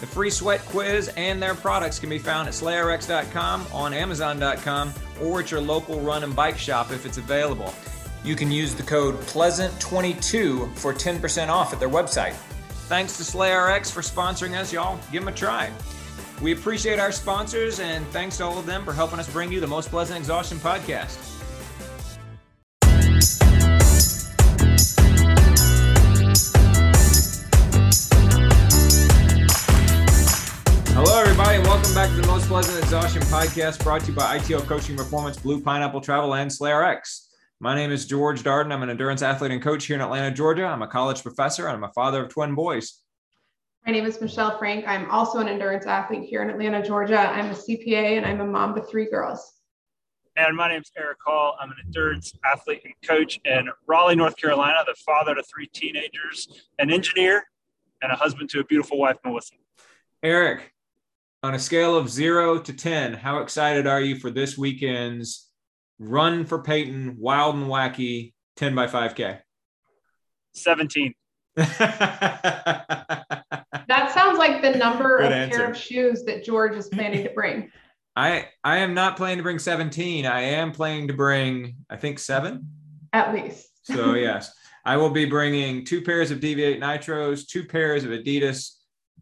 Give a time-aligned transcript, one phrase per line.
[0.00, 4.92] The free sweat quiz and their products can be found at slayrx.com, on amazon.com,
[5.22, 7.72] or at your local run and bike shop if it's available.
[8.22, 12.34] You can use the code PLEASANT22 for 10% off at their website.
[12.88, 14.98] Thanks to SlayRx for sponsoring us, y'all.
[15.12, 15.70] Give them a try.
[16.42, 19.60] We appreciate our sponsors and thanks to all of them for helping us bring you
[19.60, 21.35] the Most Pleasant Exhaustion podcast.
[30.96, 34.38] Hello, everybody, and welcome back to the Most Pleasant Exhaustion podcast brought to you by
[34.38, 37.26] ITL Coaching Performance, Blue Pineapple Travel, and SlayRx.
[37.60, 38.72] My name is George Darden.
[38.72, 40.64] I'm an endurance athlete and coach here in Atlanta, Georgia.
[40.64, 43.02] I'm a college professor and I'm a father of twin boys.
[43.84, 44.88] My name is Michelle Frank.
[44.88, 47.18] I'm also an endurance athlete here in Atlanta, Georgia.
[47.18, 49.52] I'm a CPA and I'm a mom to three girls.
[50.36, 51.58] And my name is Eric Hall.
[51.60, 56.48] I'm an endurance athlete and coach in Raleigh, North Carolina, the father to three teenagers,
[56.78, 57.44] an engineer,
[58.00, 59.56] and a husband to a beautiful wife, Melissa.
[60.22, 60.72] Eric,
[61.46, 65.48] on a scale of zero to 10, how excited are you for this weekend's
[66.00, 69.38] Run for Peyton Wild and Wacky 10 by 5K?
[70.54, 71.14] 17.
[71.54, 71.70] that
[74.12, 75.58] sounds like the number Good of answer.
[75.58, 77.70] pair of shoes that George is planning to bring.
[78.16, 80.26] I I am not planning to bring 17.
[80.26, 82.66] I am planning to bring I think 7
[83.12, 83.68] at least.
[83.84, 84.52] so yes,
[84.84, 88.72] I will be bringing two pairs of Deviate Nitros, two pairs of Adidas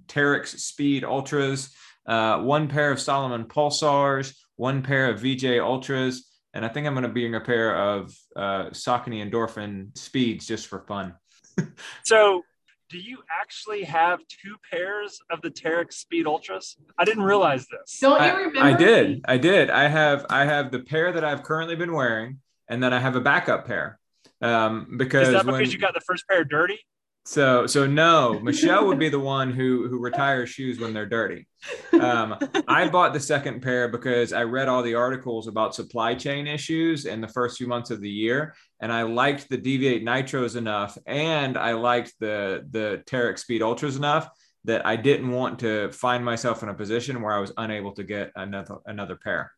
[0.07, 1.71] Terrex Speed Ultras,
[2.07, 6.95] uh, one pair of Salomon Pulsars, one pair of VJ Ultras, and I think I'm
[6.95, 11.15] going to bring a pair of uh, Saucony Endorphin Speeds just for fun.
[12.05, 12.43] so,
[12.91, 16.77] do you actually have two pairs of the Terrex Speed Ultras?
[16.97, 17.99] I didn't realize this.
[18.01, 18.61] Don't you remember?
[18.61, 19.25] I, I did.
[19.27, 19.71] I did.
[19.71, 20.27] I have.
[20.31, 23.67] I have the pair that I've currently been wearing, and then I have a backup
[23.67, 23.99] pair.
[24.41, 26.79] Um, because is that because when, you got the first pair dirty?
[27.27, 31.47] So so no, Michelle would be the one who who retires shoes when they're dirty.
[31.99, 32.37] Um,
[32.69, 37.07] I bought the second pair because I read all the articles about supply chain issues
[37.07, 40.99] in the first few months of the year, and I liked the Deviate Nitros enough,
[41.07, 44.29] and I liked the the Terrex Speed Ultras enough
[44.65, 48.05] that I didn't want to find myself in a position where I was unable to
[48.05, 49.51] get another another pair.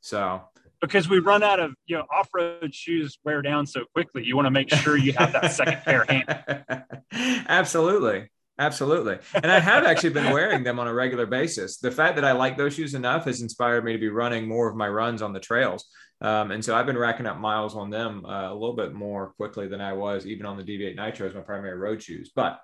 [0.00, 0.42] So
[0.80, 4.24] because we run out of you know off-road shoes wear down so quickly.
[4.24, 6.84] You want to make sure you have that second pair handy
[7.48, 8.28] absolutely.
[8.60, 9.18] Absolutely.
[9.34, 11.78] And i have actually been wearing them on a regular basis.
[11.78, 14.68] The fact that i like those shoes enough has inspired me to be running more
[14.68, 15.86] of my runs on the trails.
[16.20, 19.32] Um, and so i've been racking up miles on them uh, a little bit more
[19.36, 22.32] quickly than i was even on the deviate nitros my primary road shoes.
[22.34, 22.58] But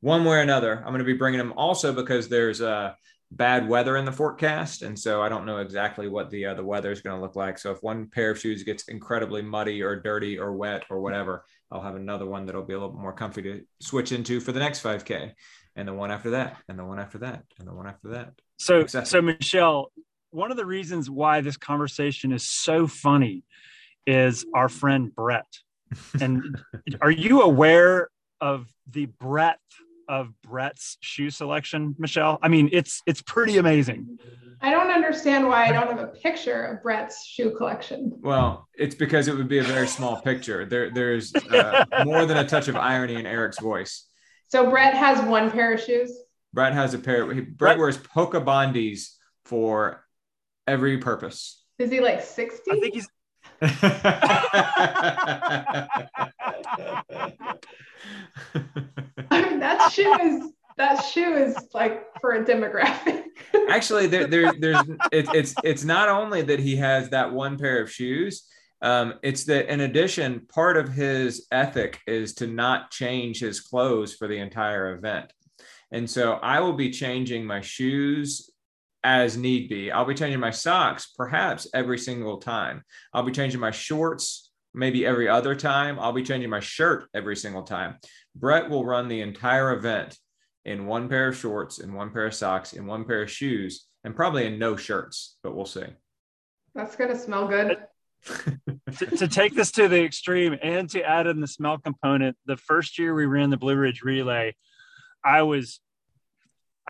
[0.00, 2.92] one way or another i'm going to be bringing them also because there's uh,
[3.36, 6.64] bad weather in the forecast, and so I don't know exactly what the uh, the
[6.64, 7.58] weather is going to look like.
[7.58, 11.44] So if one pair of shoes gets incredibly muddy or dirty or wet or whatever,
[11.70, 14.52] I'll have another one that'll be a little bit more comfy to switch into for
[14.52, 15.32] the next 5K,
[15.76, 18.32] and the one after that, and the one after that, and the one after that.
[18.58, 19.90] So so Michelle,
[20.30, 23.44] one of the reasons why this conversation is so funny
[24.06, 25.46] is our friend Brett.
[26.20, 26.62] And
[27.00, 28.08] are you aware
[28.40, 29.60] of the breadth
[30.08, 32.38] of Brett's shoe selection, Michelle?
[32.42, 34.18] I mean, it's it's pretty amazing.
[34.60, 38.16] I don't understand why I don't have a picture of Brett's shoe collection.
[38.22, 40.64] Well, it's because it would be a very small picture.
[40.64, 44.06] There, there's uh, more than a touch of irony in Eric's voice.
[44.46, 46.16] So Brett has one pair of shoes.
[46.52, 47.26] Brett has a pair.
[47.26, 50.04] Brett, Brett wears Hoka Bondis for
[50.68, 51.64] every purpose.
[51.78, 52.70] Is he like sixty?
[52.70, 53.08] I think he's.
[59.92, 63.24] Shoe is that shoe is like for a demographic.
[63.68, 64.80] Actually, there, there there's
[65.12, 68.44] it, it's it's not only that he has that one pair of shoes.
[68.80, 74.14] Um, it's that in addition, part of his ethic is to not change his clothes
[74.14, 75.32] for the entire event.
[75.92, 78.50] And so I will be changing my shoes
[79.04, 79.92] as need be.
[79.92, 82.82] I'll be changing my socks perhaps every single time.
[83.12, 85.98] I'll be changing my shorts maybe every other time.
[85.98, 87.96] I'll be changing my shirt every single time.
[88.34, 90.18] Brett will run the entire event
[90.64, 93.86] in one pair of shorts, in one pair of socks, in one pair of shoes,
[94.04, 95.86] and probably in no shirts, but we'll see.
[96.74, 97.78] That's going to smell good.
[98.96, 102.56] to, to, take this to the extreme and to add in the smell component, the
[102.56, 104.54] first year we ran the Blue Ridge Relay,
[105.24, 105.80] I was,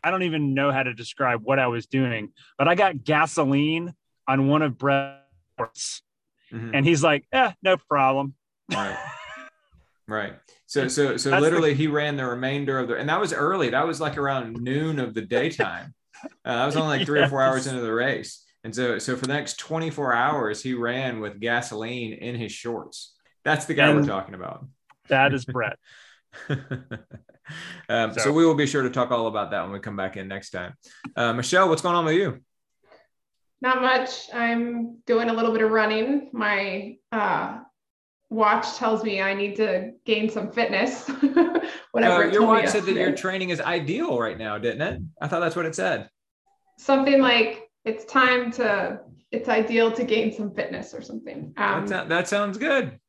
[0.03, 3.93] I don't even know how to describe what I was doing, but I got gasoline
[4.27, 6.03] on one of Brett's.
[6.51, 6.75] Mm-hmm.
[6.75, 8.35] And he's like, eh, no problem.
[8.71, 8.97] Right.
[10.07, 10.33] right.
[10.65, 13.33] So so so That's literally the- he ran the remainder of the and that was
[13.33, 13.69] early.
[13.69, 15.93] That was like around noon of the daytime.
[16.45, 17.27] Uh, that was only like three yes.
[17.27, 18.43] or four hours into the race.
[18.63, 23.13] And so so for the next 24 hours, he ran with gasoline in his shorts.
[23.43, 24.65] That's the guy and we're talking about.
[25.09, 25.77] That is Brett.
[26.49, 28.19] um, so.
[28.19, 28.31] so.
[28.31, 30.51] we will be sure to talk all about that when we come back in next
[30.51, 30.73] time.
[31.15, 32.39] Uh, Michelle, what's going on with you?
[33.61, 34.33] Not much.
[34.33, 36.29] I'm doing a little bit of running.
[36.33, 37.59] My uh,
[38.33, 41.07] watch tells me I need to gain some fitness.
[41.91, 42.23] Whatever.
[42.23, 45.01] Uh, your watch said that your training is ideal right now, didn't it?
[45.21, 46.09] I thought that's what it said.
[46.77, 48.99] Something like it's time to.
[49.31, 51.53] It's ideal to gain some fitness or something.
[51.57, 52.99] Um, that, that sounds good.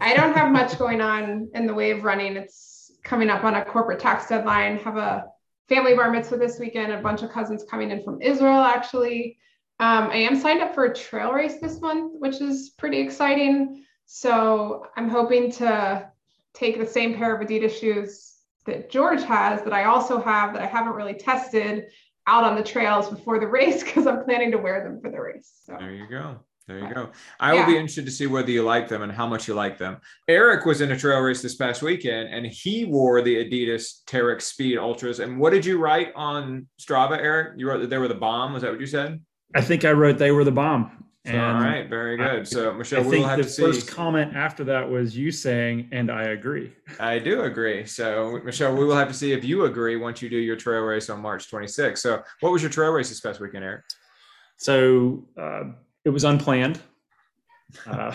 [0.00, 2.36] I don't have much going on in the way of running.
[2.36, 4.78] It's coming up on a corporate tax deadline.
[4.78, 5.26] Have a
[5.68, 6.92] family bar mitzvah this weekend.
[6.92, 9.38] A bunch of cousins coming in from Israel actually.
[9.78, 13.84] Um, I am signed up for a trail race this month, which is pretty exciting.
[14.10, 16.10] So I'm hoping to
[16.54, 20.62] take the same pair of Adidas shoes that George has that I also have that
[20.62, 21.88] I haven't really tested
[22.26, 25.20] out on the trails before the race because I'm planning to wear them for the
[25.20, 25.52] race.
[25.66, 25.76] So.
[25.78, 26.40] There you go.
[26.66, 27.10] There you go.
[27.38, 27.60] I yeah.
[27.60, 29.98] will be interested to see whether you like them and how much you like them.
[30.26, 34.42] Eric was in a trail race this past weekend and he wore the Adidas Terrex
[34.42, 35.20] Speed Ultras.
[35.20, 37.58] And what did you write on Strava, Eric?
[37.58, 38.54] You wrote that they were the bomb.
[38.54, 39.20] Was that what you said?
[39.54, 41.04] I think I wrote they were the bomb.
[41.28, 42.48] And all right, very good.
[42.48, 43.62] So Michelle, I we will have the to see.
[43.62, 46.72] first comment after that was you saying, and I agree.
[47.00, 47.84] I do agree.
[47.86, 50.82] So Michelle, we will have to see if you agree once you do your trail
[50.82, 51.98] race on March 26th.
[51.98, 53.84] So what was your trail race this past weekend, Eric?
[54.56, 55.64] So uh,
[56.04, 56.80] it was unplanned.
[57.86, 58.14] Uh,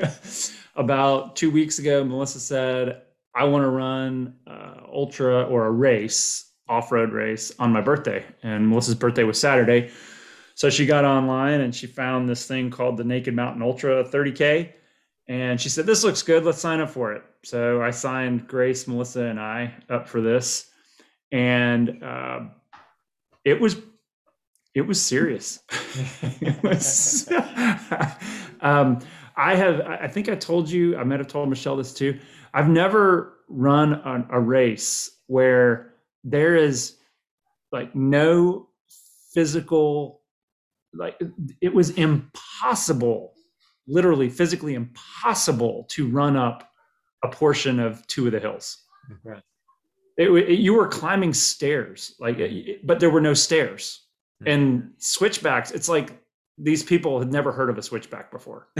[0.76, 3.02] about two weeks ago, Melissa said,
[3.34, 8.24] I want to run uh, ultra or a race, off-road race on my birthday.
[8.42, 9.90] And Melissa's birthday was Saturday.
[10.56, 14.72] So she got online and she found this thing called the Naked Mountain Ultra 30K.
[15.28, 16.44] And she said, This looks good.
[16.44, 17.22] Let's sign up for it.
[17.44, 20.70] So I signed Grace, Melissa, and I up for this.
[21.30, 22.40] And uh,
[23.44, 23.76] it was
[24.74, 25.60] it was serious.
[26.40, 27.28] it was,
[28.60, 28.98] um,
[29.36, 32.18] I have, I think I told you, I might have told Michelle this too.
[32.52, 35.94] I've never run a, a race where
[36.24, 36.96] there is
[37.72, 38.68] like no
[39.32, 40.15] physical
[40.96, 41.20] like
[41.60, 43.34] it was impossible
[43.88, 46.70] literally physically impossible to run up
[47.24, 48.84] a portion of two of the hills
[49.26, 49.40] okay.
[50.16, 52.38] it, it, you were climbing stairs like
[52.84, 54.06] but there were no stairs
[54.42, 54.52] mm-hmm.
[54.52, 56.20] and switchbacks it's like
[56.58, 58.68] these people had never heard of a switchback before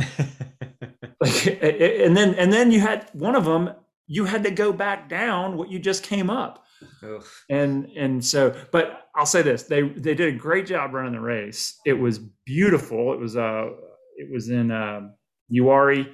[1.20, 3.70] like and then and then you had one of them
[4.06, 6.64] you had to go back down what you just came up
[7.02, 7.24] Ugh.
[7.48, 11.20] and and so but i'll say this they they did a great job running the
[11.20, 13.68] race it was beautiful it was uh
[14.16, 15.08] it was in uh,
[15.52, 16.12] uwharrie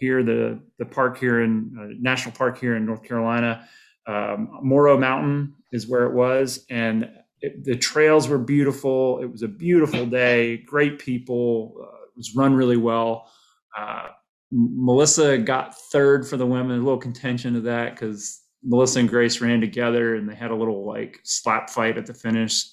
[0.00, 3.66] here the the park here in uh, national park here in north carolina
[4.06, 7.10] um, Morrow mountain is where it was and
[7.40, 12.34] it, the trails were beautiful it was a beautiful day great people uh, it was
[12.34, 13.30] run really well
[13.78, 14.08] uh,
[14.50, 16.80] Melissa got third for the women.
[16.80, 20.56] A little contention to that because Melissa and Grace ran together and they had a
[20.56, 22.64] little like slap fight at the finish.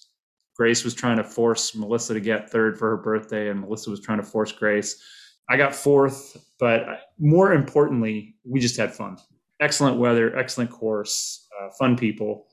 [0.55, 3.99] Grace was trying to force Melissa to get third for her birthday, and Melissa was
[3.99, 5.03] trying to force Grace.
[5.49, 6.85] I got fourth, but
[7.19, 9.17] more importantly, we just had fun.
[9.59, 12.47] Excellent weather, excellent course, uh, fun people.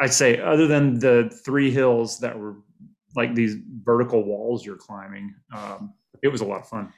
[0.00, 2.56] I'd say, other than the three hills that were
[3.16, 6.92] like these vertical walls you're climbing, um, it was a lot of fun.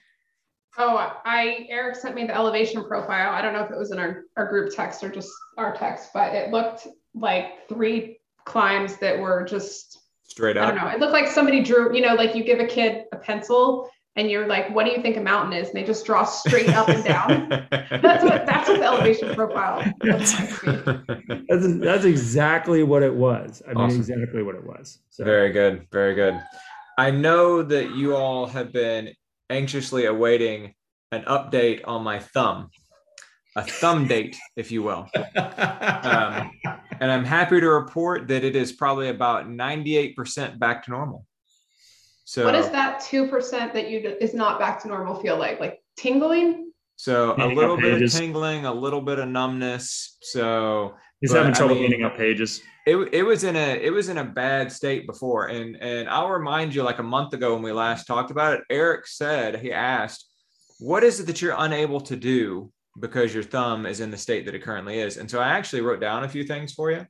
[0.81, 3.33] Oh, I Eric sent me the elevation profile.
[3.33, 6.11] I don't know if it was in our, our group text or just our text,
[6.15, 10.69] but it looked like three climbs that were just straight up.
[10.69, 10.91] I don't know.
[10.95, 14.31] It looked like somebody drew, you know, like you give a kid a pencil and
[14.31, 15.69] you're like, what do you think a mountain is?
[15.69, 17.49] And they just draw straight up and down.
[17.71, 20.85] that's what that's what the elevation profile looks like
[21.49, 23.63] that's, that's exactly what it was.
[23.67, 23.89] I awesome.
[23.89, 25.01] mean, exactly what it was.
[25.11, 25.25] So.
[25.25, 25.89] Very good.
[25.91, 26.41] Very good.
[26.99, 29.13] I know that you all have been
[29.50, 30.75] anxiously awaiting
[31.12, 32.71] an update on my thumb,
[33.57, 35.09] a thumb date, if you will.
[35.37, 36.52] Um,
[37.00, 41.26] and I'm happy to report that it is probably about 98% back to normal.
[42.25, 45.61] So, what does that 2% that you is not back to normal feel like?
[45.61, 46.73] Like tingling?
[46.97, 50.19] So, a little bit of tingling, a little bit of numbness.
[50.21, 52.63] So, he's but, having trouble I mean, up pages.
[52.87, 55.47] it, it was in a it was in a bad state before.
[55.47, 58.65] And and i'll remind you like a month ago when we last talked about it
[58.71, 60.27] eric said he asked
[60.79, 62.71] what is it that you're unable to do
[63.01, 65.17] because your thumb is in the state that it currently is?
[65.17, 67.07] And so i actually wrote down a few things for you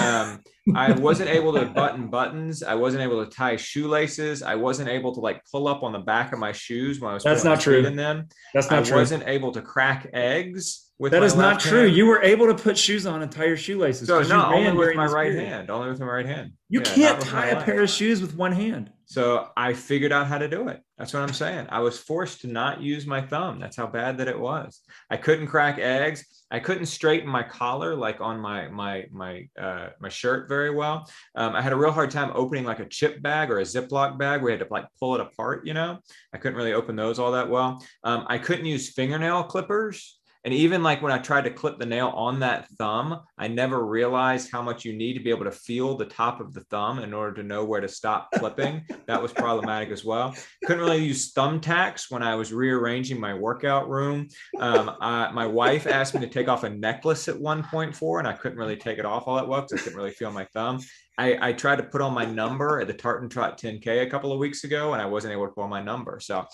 [0.00, 0.40] um,
[0.74, 2.62] I wasn't able to button buttons.
[2.62, 4.42] I wasn't able to tie shoelaces.
[4.42, 7.14] I wasn't able to like pull up on the back of my shoes when I
[7.14, 7.22] was.
[7.22, 7.84] That's not true.
[7.86, 8.96] In them, that's not I true.
[8.96, 10.82] I wasn't able to crack eggs.
[10.98, 11.84] With that is not true.
[11.84, 11.96] Hand.
[11.96, 14.08] You were able to put shoes on and tie your shoelaces.
[14.08, 15.48] So no, only with my right period.
[15.48, 15.70] hand.
[15.70, 16.52] Only with my right hand.
[16.70, 18.90] You yeah, can't tie a pair of shoes with one hand.
[19.04, 20.80] So I figured out how to do it.
[20.98, 21.66] That's what I'm saying.
[21.68, 23.60] I was forced to not use my thumb.
[23.60, 24.80] That's how bad that it was.
[25.10, 26.24] I couldn't crack eggs.
[26.50, 31.08] I couldn't straighten my collar like on my my my uh, my shirt very well.
[31.34, 34.18] Um, I had a real hard time opening like a chip bag or a Ziploc
[34.18, 35.66] bag We had to like pull it apart.
[35.66, 35.98] You know,
[36.32, 37.84] I couldn't really open those all that well.
[38.02, 40.18] Um, I couldn't use fingernail clippers.
[40.46, 43.84] And even like when I tried to clip the nail on that thumb, I never
[43.84, 47.00] realized how much you need to be able to feel the top of the thumb
[47.00, 48.86] in order to know where to stop clipping.
[49.08, 50.36] that was problematic as well.
[50.64, 54.28] Couldn't really use thumbtacks when I was rearranging my workout room.
[54.60, 58.20] Um, I, my wife asked me to take off a necklace at one point for,
[58.20, 60.30] and I couldn't really take it off all that well because I couldn't really feel
[60.30, 60.78] my thumb.
[61.18, 64.32] I, I, tried to put on my number at the Tartan Trot 10K a couple
[64.32, 66.20] of weeks ago, and I wasn't able to put on my number.
[66.20, 66.44] So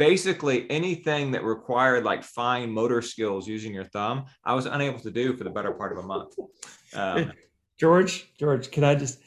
[0.00, 5.10] basically anything that required like fine motor skills using your thumb, I was unable to
[5.10, 6.34] do for the better part of a month.
[6.94, 7.32] Um,
[7.78, 9.20] George, George, can I just?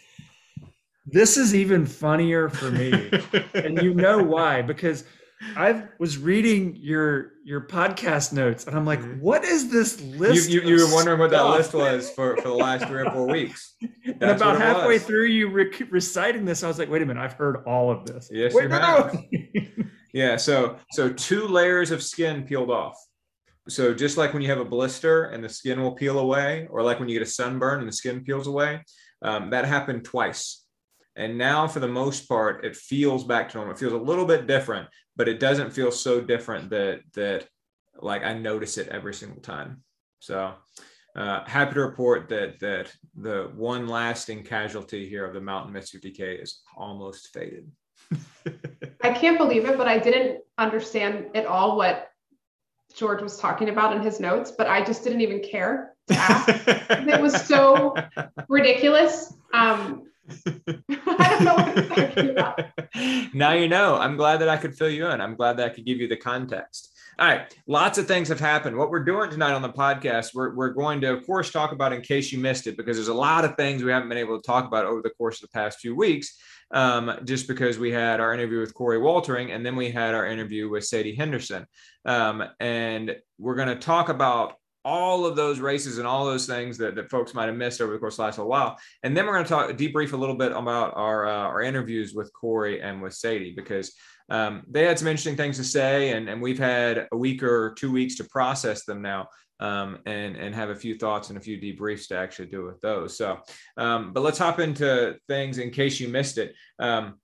[1.05, 3.11] This is even funnier for me,
[3.53, 4.63] and you know why?
[4.63, 5.03] Because
[5.55, 9.19] I was reading your your podcast notes, and I'm like, mm-hmm.
[9.19, 10.49] what is this list?
[10.49, 13.11] You, you, you were wondering what that list was for, for the last three or
[13.11, 13.75] four weeks.
[14.05, 15.03] That's and about halfway was.
[15.03, 18.05] through you re- reciting this, I was like, wait a minute, I've heard all of
[18.05, 18.29] this.
[18.31, 19.15] Yes, wait, you have.
[20.13, 22.95] Yeah, so so two layers of skin peeled off.
[23.67, 26.83] So just like when you have a blister and the skin will peel away, or
[26.83, 28.83] like when you get a sunburn and the skin peels away,
[29.23, 30.65] um, that happened twice.
[31.15, 33.75] And now, for the most part, it feels back to normal.
[33.75, 37.47] It feels a little bit different, but it doesn't feel so different that that
[38.01, 39.83] like I notice it every single time.
[40.19, 40.53] So
[41.15, 45.95] uh, happy to report that that the one lasting casualty here of the Mountain Mist
[45.95, 47.71] 50K is almost faded.
[49.03, 52.09] I can't believe it, but I didn't understand at all what
[52.95, 56.47] George was talking about in his notes, but I just didn't even care to ask.
[56.67, 57.95] it was so
[58.47, 59.33] ridiculous.
[59.53, 60.03] Um,
[60.47, 62.59] I don't know what talking about.
[63.33, 63.95] Now you know.
[63.95, 65.19] I'm glad that I could fill you in.
[65.19, 66.93] I'm glad that I could give you the context.
[67.19, 67.53] All right.
[67.67, 68.75] Lots of things have happened.
[68.75, 71.93] What we're doing tonight on the podcast, we're, we're going to, of course, talk about
[71.93, 74.39] in case you missed it, because there's a lot of things we haven't been able
[74.39, 76.39] to talk about over the course of the past few weeks,
[76.73, 80.25] um, just because we had our interview with Corey Waltering and then we had our
[80.25, 81.65] interview with Sadie Henderson.
[82.05, 86.77] Um, and we're going to talk about all of those races and all those things
[86.77, 88.77] that, that folks might have missed over the course of the last little while.
[89.03, 92.13] And then we're going to talk debrief a little bit about our, uh, our interviews
[92.13, 93.93] with Corey and with Sadie, because
[94.29, 97.73] um, they had some interesting things to say, and, and we've had a week or
[97.77, 99.27] two weeks to process them now.
[99.59, 102.81] Um, and and have a few thoughts and a few debriefs to actually do with
[102.81, 103.15] those.
[103.15, 103.39] So,
[103.77, 106.53] um, but let's hop into things in case you missed it.
[106.79, 107.19] Um,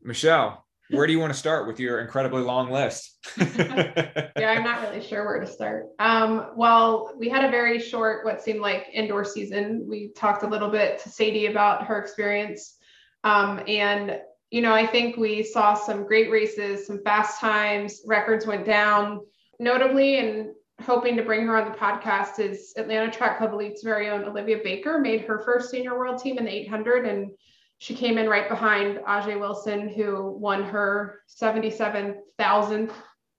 [0.00, 3.18] Michelle, where do you want to start with your incredibly long list?
[3.38, 5.86] yeah, I'm not really sure where to start.
[5.98, 9.86] Um, well, we had a very short, what seemed like indoor season.
[9.88, 12.76] We talked a little bit to Sadie about her experience.
[13.24, 14.20] Um, and
[14.50, 19.20] you know, I think we saw some great races, some fast times, records went down.
[19.58, 20.50] Notably, and
[20.82, 24.58] hoping to bring her on the podcast is Atlanta Track Club Elite's very own Olivia
[24.62, 27.30] Baker made her first senior world team in the 800 and
[27.78, 32.90] she came in right behind Ajeé Wilson, who won her 77,000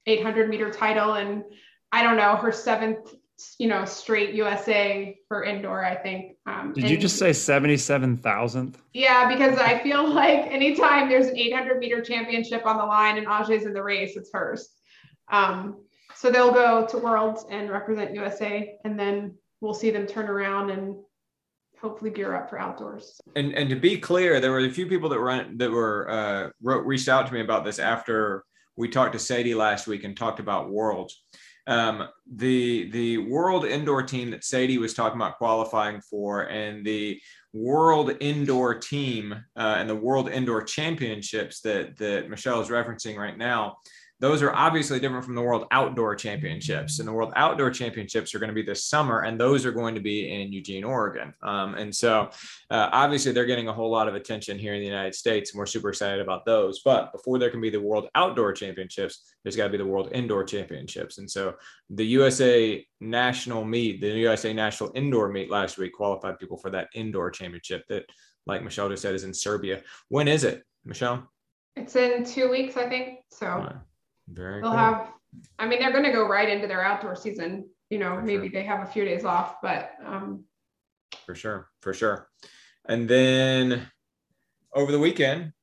[0.05, 1.43] 800 meter title and
[1.93, 3.15] I don't know her seventh
[3.57, 6.37] you know, straight USA for indoor, I think.
[6.45, 8.75] Um, Did you just say 77,000th?
[8.93, 13.27] Yeah, because I feel like anytime there's an 800 meter championship on the line and
[13.27, 14.69] Ajeé's in the race, it's hers.
[15.31, 15.83] Um,
[16.23, 20.69] so they'll go to Worlds and represent USA, and then we'll see them turn around
[20.69, 20.95] and
[21.81, 23.19] hopefully gear up for outdoors.
[23.35, 26.49] And and to be clear, there were a few people that were that were uh,
[26.61, 28.45] wrote reached out to me about this after
[28.77, 31.23] we talked to Sadie last week and talked about Worlds
[31.67, 37.19] um, the the world indoor team that Sadie was talking about qualifying for, and the
[37.53, 43.37] world indoor team uh, and the world indoor championships that that Michelle is referencing right
[43.37, 43.77] now
[44.23, 46.99] those are obviously different from the World Outdoor Championships.
[46.99, 49.93] And the World Outdoor Championships are going to be this summer, and those are going
[49.95, 51.33] to be in Eugene, Oregon.
[51.43, 52.29] Um, and so,
[52.69, 55.59] uh, obviously, they're getting a whole lot of attention here in the United States, and
[55.59, 56.79] we're super excited about those.
[56.85, 60.07] But before there can be the World Outdoor Championships, there's got to be the World
[60.13, 61.17] Indoor Championships.
[61.17, 61.55] And so,
[61.89, 66.87] the USA National Meet, the USA National Indoor Meet last week qualified people for that
[66.95, 68.05] indoor championship that,
[68.45, 69.81] like Michelle just said, is in Serbia.
[70.07, 71.29] When is it, Michelle?
[71.75, 73.19] It's in two weeks, I think.
[73.29, 73.67] So.
[74.33, 74.77] Very they'll cool.
[74.77, 75.11] have
[75.59, 77.69] I mean they're going to go right into their outdoor season.
[77.89, 78.61] You know, for maybe sure.
[78.61, 80.45] they have a few days off, but um
[81.25, 82.27] for sure, for sure.
[82.85, 83.87] And then
[84.73, 85.53] over the weekend,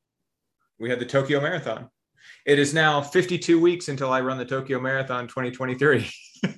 [0.78, 1.90] we had the Tokyo Marathon.
[2.46, 6.11] It is now 52 weeks until I run the Tokyo Marathon 2023.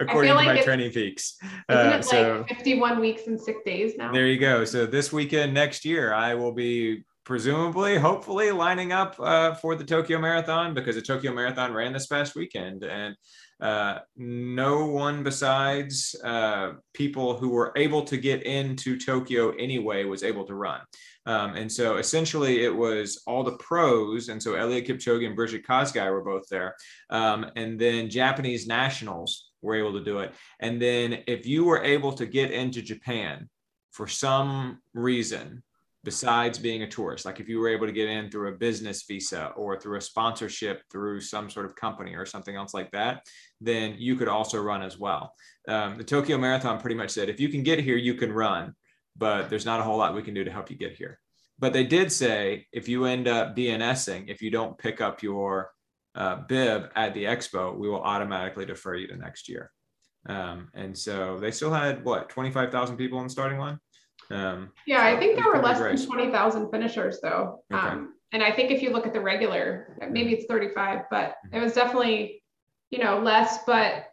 [0.00, 1.36] According to my training peaks.
[1.68, 4.10] Isn't uh, it so, like 51 weeks and six days now?
[4.12, 4.64] There you go.
[4.64, 9.84] So this weekend next year, I will be presumably, hopefully, lining up uh, for the
[9.84, 13.14] Tokyo Marathon because the Tokyo Marathon ran this past weekend, and
[13.60, 20.22] uh, no one besides uh, people who were able to get into Tokyo anyway was
[20.22, 20.80] able to run.
[21.26, 25.66] Um, and so essentially, it was all the pros, and so Eliud Kipchoge and Brigid
[25.66, 26.74] Kosgei were both there,
[27.10, 30.32] um, and then Japanese nationals were able to do it.
[30.60, 33.50] And then if you were able to get into Japan
[33.92, 35.62] for some reason,
[36.04, 39.04] besides being a tourist like if you were able to get in through a business
[39.06, 43.26] visa or through a sponsorship through some sort of company or something else like that
[43.60, 45.34] then you could also run as well
[45.68, 48.74] um, the tokyo marathon pretty much said if you can get here you can run
[49.16, 51.18] but there's not a whole lot we can do to help you get here
[51.58, 55.70] but they did say if you end up DNSing, if you don't pick up your
[56.14, 59.70] uh, bib at the expo, we will automatically defer you to next year.
[60.28, 63.78] Um, and so they still had what 25,000 people in the starting line.
[64.30, 65.96] Um, yeah, so I think there were less great.
[65.98, 67.62] than 20,000 finishers though.
[67.72, 67.88] Okay.
[67.88, 71.56] Um, and I think if you look at the regular, maybe it's 35, but mm-hmm.
[71.56, 72.42] it was definitely,
[72.90, 73.64] you know, less.
[73.66, 74.10] But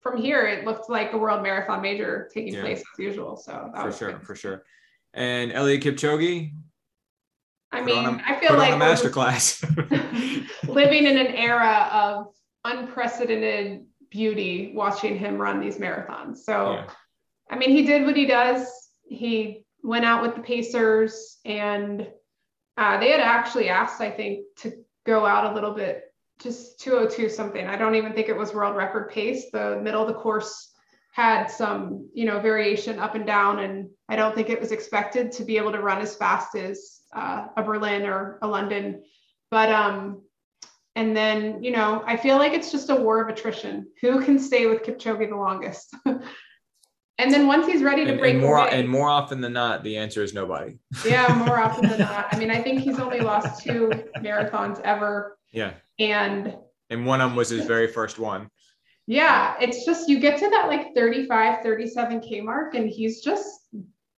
[0.00, 2.62] from here, it looked like a world marathon major taking yeah.
[2.62, 3.36] place as usual.
[3.36, 4.24] So for sure, great.
[4.24, 4.64] for sure.
[5.12, 6.52] And Eliud Kipchoge.
[7.70, 9.60] I mean, a, I feel like a masterclass.
[10.68, 12.26] living in an era of
[12.64, 16.38] unprecedented beauty, watching him run these marathons.
[16.38, 16.86] So, yeah.
[17.50, 22.08] I mean, he did what he does he went out with the Pacers and
[22.76, 24.72] uh, they had actually asked, I think, to
[25.06, 26.02] go out a little bit,
[26.40, 27.66] just 202 something.
[27.66, 29.50] I don't even think it was world record pace.
[29.52, 30.72] The middle of the course
[31.12, 35.30] had some, you know, variation up and down, and I don't think it was expected
[35.32, 39.04] to be able to run as fast as uh, a Berlin or a London.
[39.50, 40.22] But um,
[40.96, 43.86] and then, you know, I feel like it's just a war of attrition.
[44.00, 45.94] Who can stay with Kipchoge the longest?
[47.18, 49.52] And then once he's ready to and, break and more away, and more often than
[49.52, 50.78] not, the answer is nobody.
[51.06, 52.26] yeah, more often than not.
[52.32, 55.38] I mean, I think he's only lost two marathons ever.
[55.52, 55.74] Yeah.
[55.98, 56.56] And
[56.90, 58.50] and one of them was his very first one.
[59.06, 63.68] Yeah, it's just you get to that like 35, 37K mark, and he's just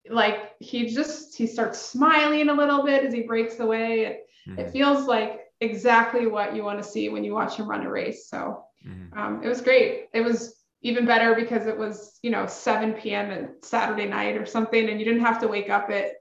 [0.08, 4.00] like, he just, he starts smiling a little bit as he breaks away.
[4.02, 4.60] It, mm-hmm.
[4.60, 7.90] it feels like exactly what you want to see when you watch him run a
[7.90, 8.28] race.
[8.28, 9.18] So mm-hmm.
[9.18, 10.06] um, it was great.
[10.12, 10.54] It was
[10.86, 13.30] even better because it was, you know, 7 p.m.
[13.30, 16.12] and Saturday night or something, and you didn't have to wake up at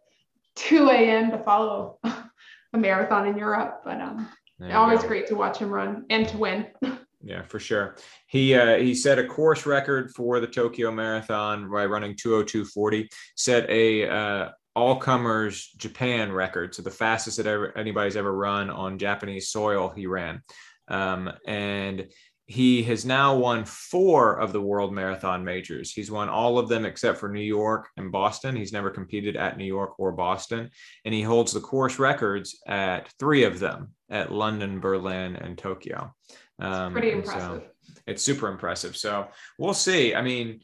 [0.55, 1.29] 2 a.m.
[1.31, 3.81] to follow a marathon in Europe.
[3.85, 4.27] But um,
[4.73, 5.07] always go.
[5.07, 6.67] great to watch him run and to win.
[7.27, 7.95] Yeah, for sure.
[8.27, 13.07] He uh, he set a course record for the Tokyo Marathon by running 202.40.
[13.35, 18.69] Set a uh, all comers Japan record, so the fastest that ever anybody's ever run
[18.69, 19.89] on Japanese soil.
[19.89, 20.43] He ran,
[20.87, 22.07] um, and
[22.47, 25.91] he has now won four of the world marathon majors.
[25.91, 28.55] He's won all of them except for New York and Boston.
[28.55, 30.69] He's never competed at New York or Boston.
[31.05, 36.13] And he holds the course records at three of them at London, Berlin, and Tokyo.
[36.59, 37.63] Um, pretty impressive.
[37.63, 37.63] So
[38.05, 38.95] it's super impressive.
[38.95, 39.27] So
[39.57, 40.13] we'll see.
[40.13, 40.61] I mean,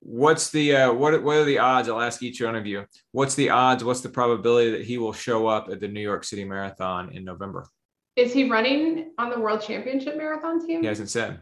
[0.00, 1.88] what's the uh, what what are the odds?
[1.88, 2.84] I'll ask each one of you.
[3.12, 3.84] What's the odds?
[3.84, 7.24] What's the probability that he will show up at the New York City Marathon in
[7.24, 7.66] November?
[8.16, 10.80] Is he running on the World Championship Marathon team?
[10.80, 11.40] He hasn't said.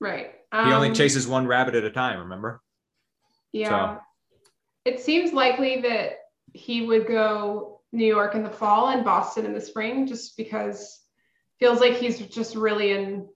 [0.00, 0.32] Right.
[0.50, 2.20] Um, he only um, chases one rabbit at a time.
[2.20, 2.62] Remember?
[3.52, 3.96] Yeah.
[3.96, 4.00] So.
[4.86, 6.18] It seems likely that
[6.52, 11.00] he would go New York in the fall and Boston in the spring, just because
[11.60, 13.28] feels like he's just really in.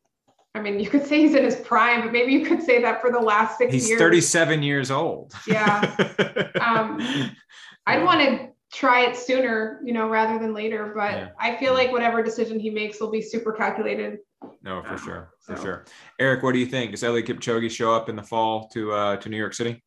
[0.55, 3.01] I mean, you could say he's in his prime, but maybe you could say that
[3.01, 4.01] for the last six he's years.
[4.01, 5.33] He's 37 years old.
[5.47, 5.81] Yeah.
[6.61, 7.01] um,
[7.87, 10.93] I'd want to try it sooner, you know, rather than later.
[10.95, 11.29] But yeah.
[11.39, 14.19] I feel like whatever decision he makes will be super calculated.
[14.63, 15.63] No, for um, sure, for so.
[15.63, 15.85] sure.
[16.19, 16.93] Eric, what do you think?
[16.93, 19.83] Does Eliud Kipchoge show up in the fall to uh, to New York City?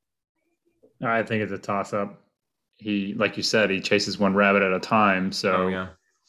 [1.03, 2.21] I think it's a toss up.
[2.77, 5.31] He, like you said, he chases one rabbit at a time.
[5.31, 5.87] So oh, yeah.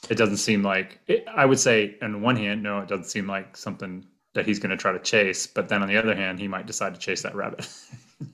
[0.08, 1.00] it doesn't seem like.
[1.06, 4.58] It, I would say, on one hand, no, it doesn't seem like something that he's
[4.58, 5.46] going to try to chase.
[5.46, 7.68] But then on the other hand, he might decide to chase that rabbit.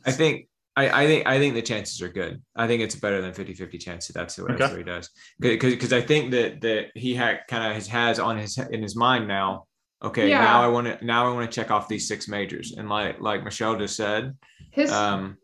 [0.07, 0.49] I think
[0.79, 2.41] I, I, think I think the chances are good.
[2.55, 4.77] I think it's better than 50-50 chance that that's what, okay.
[4.77, 5.11] he does.
[5.41, 8.81] Because because I think that that he had kind of has, has on his in
[8.81, 9.65] his mind now.
[10.05, 10.41] Okay, yeah.
[10.41, 13.21] now I want to now I want to check off these six majors, and like
[13.21, 14.37] like Michelle just said,
[14.71, 15.37] his um,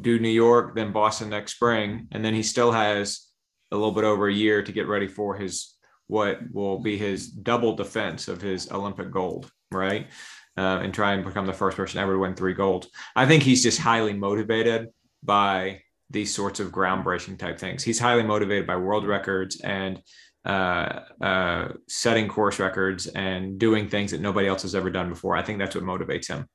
[0.00, 3.28] do New York, then Boston next spring, and then he still has
[3.70, 5.74] a little bit over a year to get ready for his
[6.08, 10.08] what will be his double defense of his Olympic gold, right?
[10.56, 12.86] Uh, and try and become the first person ever to win three gold.
[13.16, 14.88] I think he's just highly motivated
[15.22, 17.82] by these sorts of groundbreaking type things.
[17.82, 20.00] He's highly motivated by world records and
[20.44, 25.36] uh, uh, setting course records and doing things that nobody else has ever done before.
[25.36, 26.46] I think that's what motivates him.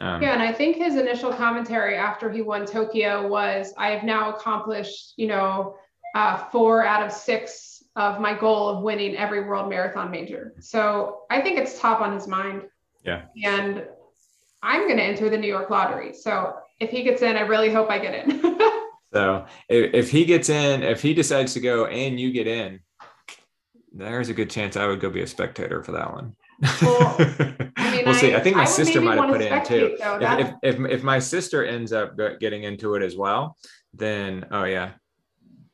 [0.00, 4.02] Um, yeah, and I think his initial commentary after he won Tokyo was, "I have
[4.02, 5.76] now accomplished, you know,
[6.16, 11.20] uh, four out of six of my goal of winning every world marathon major." So
[11.30, 12.62] I think it's top on his mind.
[13.04, 13.22] Yeah.
[13.44, 13.84] And
[14.62, 16.14] I'm going to enter the New York lottery.
[16.14, 18.40] So if he gets in, I really hope I get in.
[19.12, 22.80] so if, if he gets in, if he decides to go and you get in,
[23.92, 26.34] there's a good chance I would go be a spectator for that one.
[26.82, 27.16] Well,
[27.76, 28.34] I mean, we'll I, see.
[28.34, 29.96] I think my I sister might have put in too.
[30.00, 33.56] Though, if, if, if, if my sister ends up getting into it as well,
[33.92, 34.92] then oh yeah,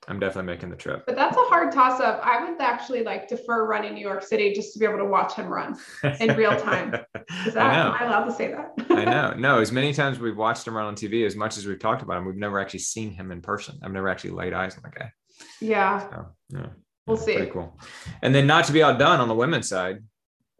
[0.08, 1.04] I'm definitely making the trip.
[1.06, 2.20] But that's a hard toss up.
[2.24, 5.34] I would actually like defer running New York City just to be able to watch
[5.34, 5.78] him run
[6.20, 6.94] in real time.
[7.46, 7.94] Is that, I know.
[7.94, 8.72] am I allowed to say that?
[8.90, 9.34] I know.
[9.40, 12.02] No, as many times we've watched him run on TV, as much as we've talked
[12.02, 13.78] about him, we've never actually seen him in person.
[13.82, 15.12] I've never actually laid eyes on the guy.
[15.60, 16.10] Yeah.
[16.10, 16.66] So, yeah.
[17.06, 17.36] We'll yeah, see.
[17.36, 17.78] Pretty cool.
[18.22, 20.02] And then not to be outdone on the women's side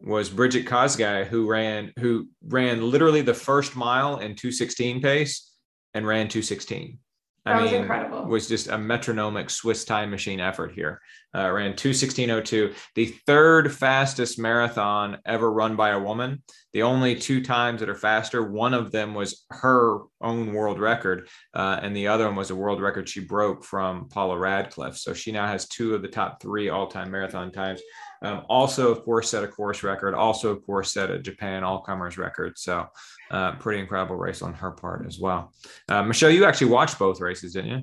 [0.01, 5.51] was Brigid Kosgei, who ran who ran literally the first mile in 216 pace
[5.93, 6.97] and ran 216.
[7.45, 8.25] That I was mean, incredible.
[8.25, 11.01] Was just a metronomic Swiss time machine effort here.
[11.33, 16.43] Uh, ran 216.02, the third fastest marathon ever run by a woman.
[16.73, 21.29] The only two times that are faster, one of them was her own world record,
[21.53, 24.97] uh, and the other one was a world record she broke from Paula Radcliffe.
[24.97, 27.81] So she now has two of the top three all time marathon times.
[28.21, 30.13] Um, also, of course, set a course record.
[30.13, 32.57] Also, of course, set a Japan all comers record.
[32.59, 32.85] So,
[33.31, 35.53] uh, pretty incredible race on her part as well.
[35.89, 37.81] Uh, Michelle, you actually watched both races, didn't you?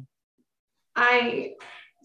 [0.95, 1.53] I.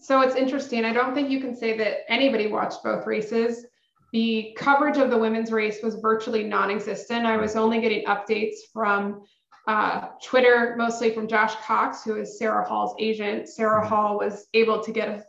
[0.00, 0.84] So it's interesting.
[0.84, 3.66] I don't think you can say that anybody watched both races.
[4.12, 7.26] The coverage of the women's race was virtually non-existent.
[7.26, 9.22] I was only getting updates from
[9.66, 13.48] uh, Twitter, mostly from Josh Cox, who is Sarah Hall's agent.
[13.48, 13.88] Sarah mm-hmm.
[13.88, 15.26] Hall was able to get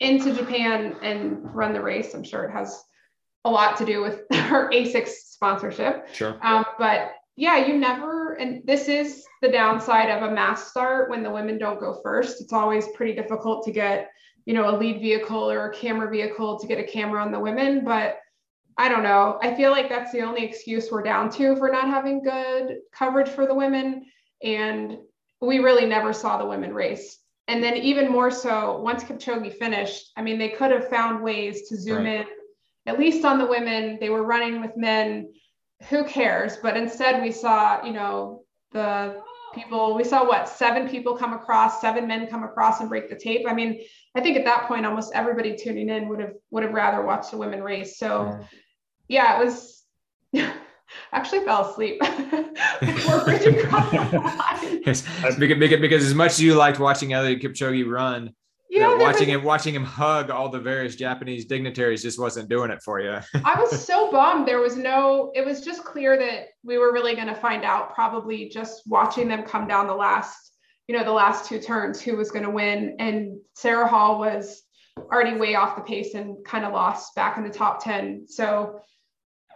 [0.00, 2.14] into Japan and run the race.
[2.14, 2.82] I'm sure it has
[3.44, 6.08] a lot to do with her ASICS sponsorship.
[6.14, 6.38] Sure.
[6.42, 11.22] Um, but yeah, you never, and this is the downside of a mass start when
[11.22, 12.40] the women don't go first.
[12.40, 14.10] It's always pretty difficult to get,
[14.46, 17.40] you know, a lead vehicle or a camera vehicle to get a camera on the
[17.40, 17.84] women.
[17.84, 18.18] But
[18.76, 19.38] I don't know.
[19.42, 23.28] I feel like that's the only excuse we're down to for not having good coverage
[23.28, 24.06] for the women.
[24.42, 24.98] And
[25.40, 27.18] we really never saw the women race.
[27.46, 31.68] And then even more so, once Kipchoge finished, I mean, they could have found ways
[31.68, 32.20] to zoom right.
[32.20, 32.26] in,
[32.86, 33.98] at least on the women.
[34.00, 35.32] They were running with men.
[35.90, 36.56] Who cares?
[36.62, 39.22] But instead, we saw, you know, the
[39.54, 39.94] people.
[39.94, 43.46] We saw what seven people come across, seven men come across and break the tape.
[43.48, 46.72] I mean, I think at that point, almost everybody tuning in would have would have
[46.72, 47.98] rather watched the women race.
[47.98, 48.40] So,
[49.08, 49.84] yeah, it was.
[51.12, 51.98] actually fell asleep
[52.80, 53.90] before bridging across
[54.60, 55.02] because,
[55.38, 58.32] because, because as much as you liked watching Eliud Kipchoge run,
[58.70, 62.70] yeah, watching was, him watching him hug all the various Japanese dignitaries just wasn't doing
[62.70, 63.18] it for you.
[63.44, 64.48] I was so bummed.
[64.48, 65.30] There was no.
[65.34, 69.28] It was just clear that we were really going to find out probably just watching
[69.28, 70.52] them come down the last,
[70.88, 72.96] you know, the last two turns who was going to win.
[72.98, 74.62] And Sarah Hall was
[74.98, 78.26] already way off the pace and kind of lost back in the top ten.
[78.28, 78.80] So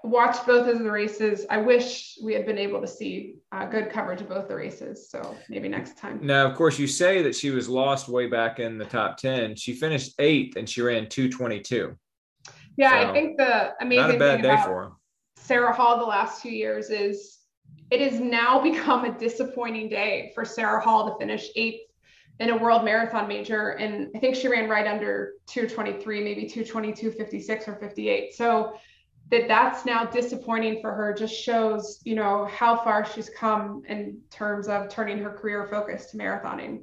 [0.04, 1.46] watched both of the races.
[1.50, 5.10] I wish we had been able to see uh, good coverage of both the races.
[5.10, 6.20] So maybe next time.
[6.22, 9.56] Now, of course, you say that she was lost way back in the top 10.
[9.56, 11.96] She finished eighth and she ran 222.
[12.76, 14.90] Yeah, so, I think the amazing not a bad day for her.
[15.36, 17.38] Sarah Hall the last two years is
[17.90, 21.88] it has now become a disappointing day for Sarah Hall to finish eighth
[22.40, 23.70] in a world marathon major.
[23.70, 28.34] And I think she ran right under 223, maybe 222, 56 or 58.
[28.34, 28.74] So
[29.30, 34.18] that that's now disappointing for her just shows you know how far she's come in
[34.30, 36.82] terms of turning her career focus to marathoning.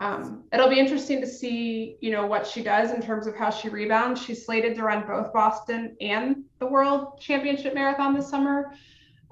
[0.00, 3.50] Um, it'll be interesting to see you know what she does in terms of how
[3.50, 4.22] she rebounds.
[4.22, 8.72] She's slated to run both boston and the world championship marathon this summer.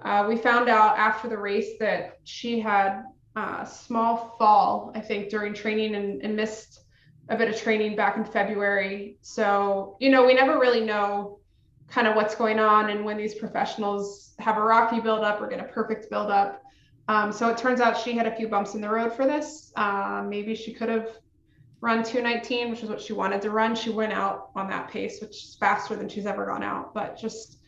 [0.05, 5.31] Uh, we found out after the race that she had a small fall i think
[5.31, 6.81] during training and, and missed
[7.31, 9.17] a bit of training back in february.
[9.23, 11.39] So you know we never really know
[11.93, 15.61] kind of what's going on and when these professionals have a rocky buildup or get
[15.61, 16.63] a perfect buildup.
[17.09, 19.73] Um, so it turns out she had a few bumps in the road for this.
[19.77, 21.09] Uh, maybe she could have
[21.83, 23.75] run 219, which is what she wanted to run.
[23.75, 27.19] She went out on that pace, which is faster than she's ever gone out, but
[27.19, 27.59] just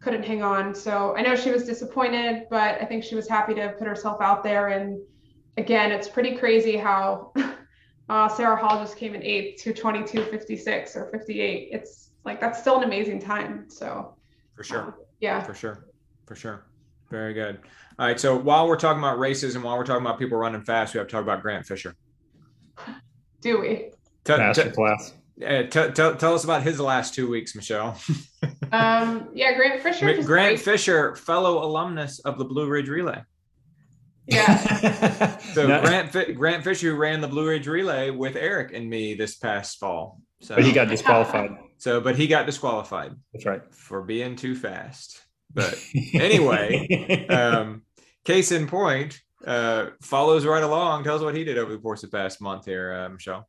[0.00, 0.74] couldn't hang on.
[0.74, 4.20] So I know she was disappointed, but I think she was happy to put herself
[4.20, 4.68] out there.
[4.68, 5.00] And
[5.56, 7.32] again, it's pretty crazy how
[8.08, 11.68] uh, Sarah Hall just came in eighth to 22.56 or 58.
[11.70, 13.66] It's like that's still an amazing time.
[13.68, 14.14] So
[14.54, 14.82] for sure.
[14.82, 15.42] Um, yeah.
[15.42, 15.86] For sure.
[16.26, 16.64] For sure.
[17.10, 17.60] Very good.
[17.98, 18.18] All right.
[18.18, 20.98] So while we're talking about races and while we're talking about people running fast, we
[20.98, 21.94] have to talk about Grant Fisher.
[23.40, 23.90] Do we?
[24.24, 25.14] T- Master class.
[25.44, 27.98] Uh, t- t- tell us about his last two weeks, Michelle.
[28.72, 30.06] um, yeah, Grant Fisher.
[30.06, 30.60] Grant great.
[30.60, 33.22] Fisher, fellow alumnus of the Blue Ridge Relay.
[34.26, 35.36] Yeah.
[35.38, 35.80] so no.
[35.80, 40.20] Grant Grant Fisher ran the Blue Ridge Relay with Eric and me this past fall.
[40.40, 41.50] So, but he got disqualified.
[41.82, 43.16] So, but he got disqualified.
[43.32, 43.60] That's right.
[43.74, 45.20] For being too fast.
[45.52, 45.76] But
[46.14, 47.82] anyway, um,
[48.24, 51.02] case in point, uh, follows right along.
[51.02, 53.48] Tells what he did over the course of the past month here, uh, Michelle.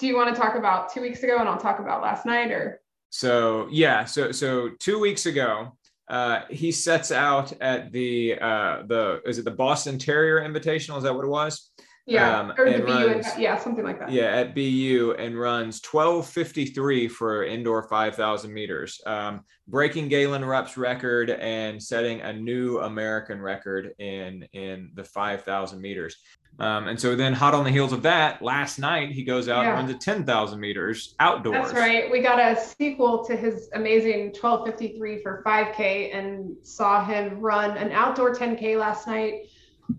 [0.00, 2.50] Do you want to talk about two weeks ago, and I'll talk about last night,
[2.50, 2.80] or?
[3.10, 9.22] So yeah, so so two weeks ago, uh, he sets out at the uh, the
[9.24, 10.96] is it the Boston Terrier Invitational?
[10.96, 11.70] Is that what it was?
[12.04, 14.10] Yeah, um, or the BU, runs, yeah, something like that.
[14.10, 21.30] Yeah, at BU and runs 1253 for indoor 5,000 meters, um, breaking Galen Rupp's record
[21.30, 26.16] and setting a new American record in in the 5,000 meters.
[26.58, 29.62] Um, and so then, hot on the heels of that, last night he goes out
[29.62, 29.78] yeah.
[29.78, 31.56] and runs a 10,000 meters outdoors.
[31.56, 32.10] That's right.
[32.10, 37.90] We got a sequel to his amazing 1253 for 5K and saw him run an
[37.92, 39.46] outdoor 10K last night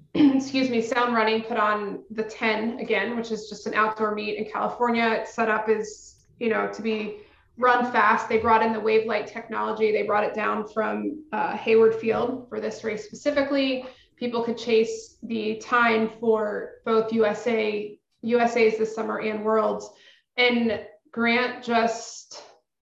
[0.13, 4.37] excuse me, Sound Running put on the 10 again, which is just an outdoor meet
[4.37, 5.17] in California.
[5.19, 7.19] It's set up as, you know, to be
[7.57, 8.29] run fast.
[8.29, 9.91] They brought in the wave light technology.
[9.91, 13.85] They brought it down from uh, Hayward Field for this race specifically.
[14.17, 19.89] People could chase the time for both USA, USA's this summer and Worlds.
[20.37, 20.79] And
[21.11, 22.41] Grant just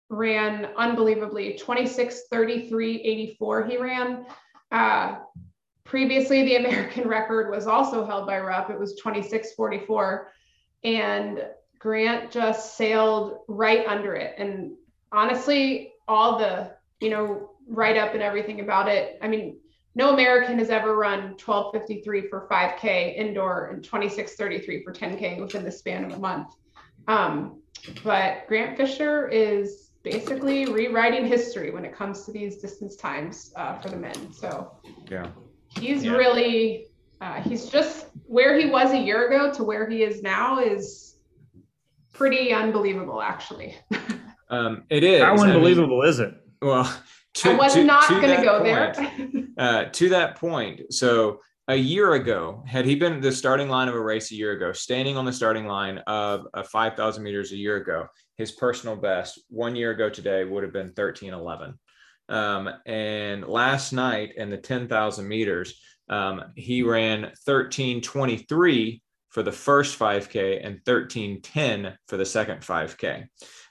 [0.10, 4.26] ran unbelievably 26, 33, 84 he ran.
[4.72, 5.16] Uh,
[5.88, 8.70] Previously, the American record was also held by Rupp.
[8.70, 10.32] It was 2644.
[10.84, 11.46] And
[11.80, 14.36] Grant just sailed right under it.
[14.38, 14.74] And
[15.12, 19.18] honestly, all the, you know, write up and everything about it.
[19.22, 19.58] I mean,
[19.96, 25.72] no American has ever run 1253 for 5K indoor and 2633 for 10K within the
[25.72, 26.54] span of a month.
[27.08, 27.62] Um,
[28.04, 33.78] but Grant Fisher is basically rewriting history when it comes to these distance times uh,
[33.80, 34.32] for the men.
[34.32, 34.72] So,
[35.10, 35.32] yeah,
[35.70, 36.12] he's yeah.
[36.12, 36.88] really
[37.22, 41.18] uh, he's just where he was a year ago to where he is now is
[42.14, 43.76] pretty unbelievable actually
[44.50, 47.02] um, it is how unbelievable I mean, is it Well,
[47.36, 49.48] to, I was to, not going to go point, there.
[49.58, 53.96] uh, to that point, so a year ago, had he been the starting line of
[53.96, 57.58] a race a year ago, standing on the starting line of a 5,000 meters a
[57.58, 61.78] year ago, his personal best one year ago today would have been 1311.
[62.30, 70.00] Um, and last night in the 10,000 meters, um, he ran 1323 for the first
[70.00, 73.28] 5K and 1310 for the second 5K.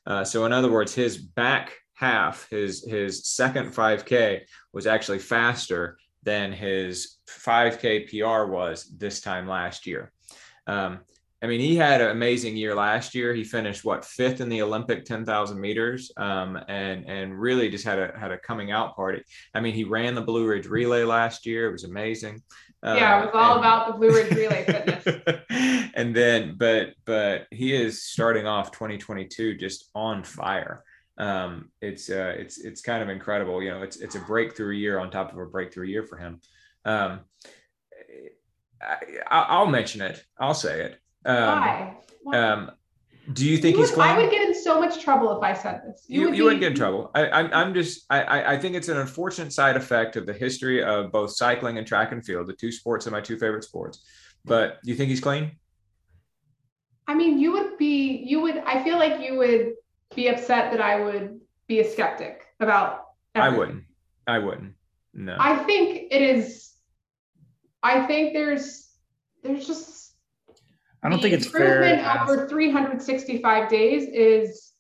[0.07, 4.43] Uh, so, in other words, his back half, his his second 5K
[4.73, 10.13] was actually faster than his 5K PR was this time last year.
[10.67, 11.01] Um,
[11.47, 13.33] I mean, he had an amazing year last year.
[13.33, 18.01] He finished what fifth in the Olympic 10,000 meters, um, and and really just had
[18.01, 19.23] a had a coming out party.
[19.55, 21.69] I mean, he ran the Blue Ridge Relay last year.
[21.69, 22.43] It was amazing.
[22.83, 25.45] Yeah, it was all and, about the Blue Ridge Relay fitness.
[25.95, 30.83] and then, but but he is starting off 2022 just on fire
[31.19, 33.63] um, it's uh, it's it's kind of incredible.
[33.63, 36.41] You know, it's it's a breakthrough year on top of a breakthrough year for him.
[36.85, 37.21] Um,
[39.31, 40.23] I, will mention it.
[40.39, 41.01] I'll say it.
[41.25, 41.97] Um, Why?
[42.23, 42.39] Why?
[42.39, 42.71] Um,
[43.33, 45.53] do you think you he's would, I would get in so much trouble if I
[45.53, 46.05] said this.
[46.07, 47.11] You, you, would, you wouldn't get in trouble.
[47.13, 50.83] I, I'm, I'm just, I, I think it's an unfortunate side effect of the history
[50.83, 54.05] of both cycling and track and field, the two sports are my two favorite sports.
[54.45, 55.57] But do you think he's clean?
[57.09, 59.73] I mean, you would be, you would, I feel like you would
[60.15, 63.07] be upset that I would be a skeptic about.
[63.35, 63.55] Everything.
[63.55, 63.85] I wouldn't.
[64.29, 64.75] I wouldn't.
[65.15, 65.37] No.
[65.39, 66.75] I think it is.
[67.83, 68.89] I think there's
[69.43, 70.06] there's just.
[71.03, 71.83] I don't think it's fair.
[71.83, 74.73] Improvement over 365 days is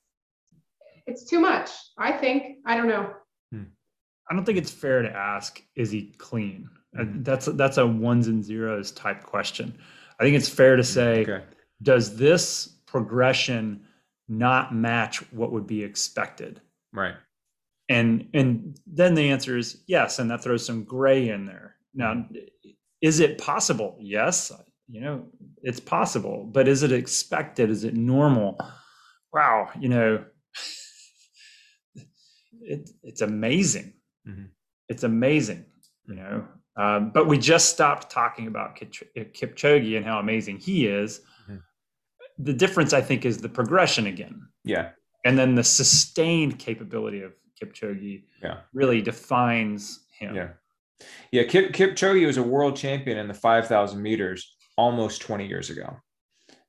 [1.06, 1.70] it's too much.
[1.98, 2.58] I think.
[2.66, 3.12] I don't know.
[3.52, 3.64] Hmm.
[4.30, 6.68] I don't think it's fair to ask, is he clean?
[6.98, 9.78] Uh, that's that's a ones and zeros type question.
[10.18, 11.44] I think it's fair to hmm, say, okay.
[11.82, 13.82] does this progression
[14.28, 16.60] not match what would be expected
[16.92, 17.14] right
[17.88, 22.26] and and then the answer is yes and that throws some gray in there now
[23.00, 24.50] is it possible yes
[24.88, 25.24] you know
[25.62, 28.58] it's possible but is it expected is it normal
[29.32, 30.24] wow you know
[32.60, 33.92] it, it's amazing
[34.28, 34.44] mm-hmm.
[34.88, 35.64] it's amazing
[36.06, 36.46] you know
[36.78, 41.22] um, but we just stopped talking about Kipchoge and how amazing he is
[42.38, 44.48] the difference I think is the progression again.
[44.64, 44.90] Yeah.
[45.24, 48.58] And then the sustained capability of Kipchoge yeah.
[48.72, 50.34] really defines him.
[50.34, 50.48] Yeah.
[51.32, 51.44] Yeah.
[51.44, 55.96] Kip, Kipchoge was a world champion in the 5,000 meters almost 20 years ago.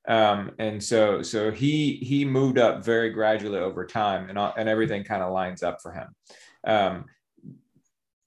[0.06, 5.04] Um, and so, so he, he moved up very gradually over time and, and everything
[5.04, 6.08] kind of lines up for him.
[6.66, 7.04] Um,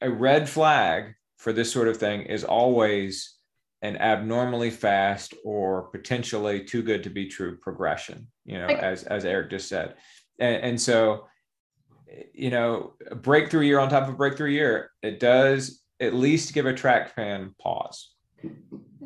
[0.01, 3.35] a red flag for this sort of thing is always
[3.81, 9.25] an abnormally fast or potentially too good to be true progression you know as as
[9.25, 9.95] eric just said
[10.39, 11.27] and, and so
[12.33, 16.53] you know a breakthrough year on top of a breakthrough year it does at least
[16.53, 18.13] give a track fan pause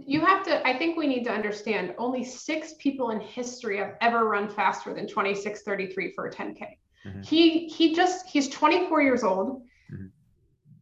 [0.05, 3.95] you have to i think we need to understand only six people in history have
[4.01, 7.21] ever run faster than 2633 for a 10k mm-hmm.
[7.21, 10.07] he he just he's 24 years old mm-hmm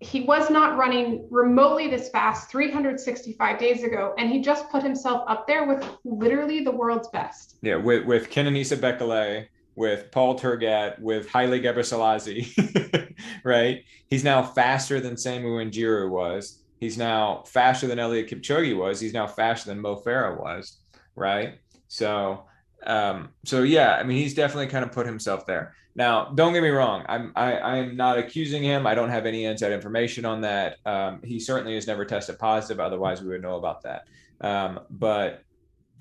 [0.04, 5.24] he was not running remotely this fast 365 days ago, and he just put himself
[5.28, 7.58] up there with literally the world's best.
[7.62, 13.84] Yeah, with with Kenenisa Bekele, with Paul Tergat, with Haile Gebrselassie, right?
[14.08, 16.60] He's now faster than Samuel Wanjiru was.
[16.84, 19.00] He's now faster than Eliud Kipchoge was.
[19.00, 20.80] He's now faster than Mo Farah was,
[21.15, 21.60] right?
[21.88, 22.43] So,
[22.86, 25.76] um, so yeah, I mean, he's definitely kind of put himself there.
[25.96, 27.06] Now, don't get me wrong.
[27.08, 28.86] I'm I, I'm not accusing him.
[28.86, 30.78] I don't have any inside information on that.
[30.86, 32.82] Um, he certainly has never tested positive.
[32.82, 34.04] Otherwise, we would know about that.
[34.41, 35.43] Um, but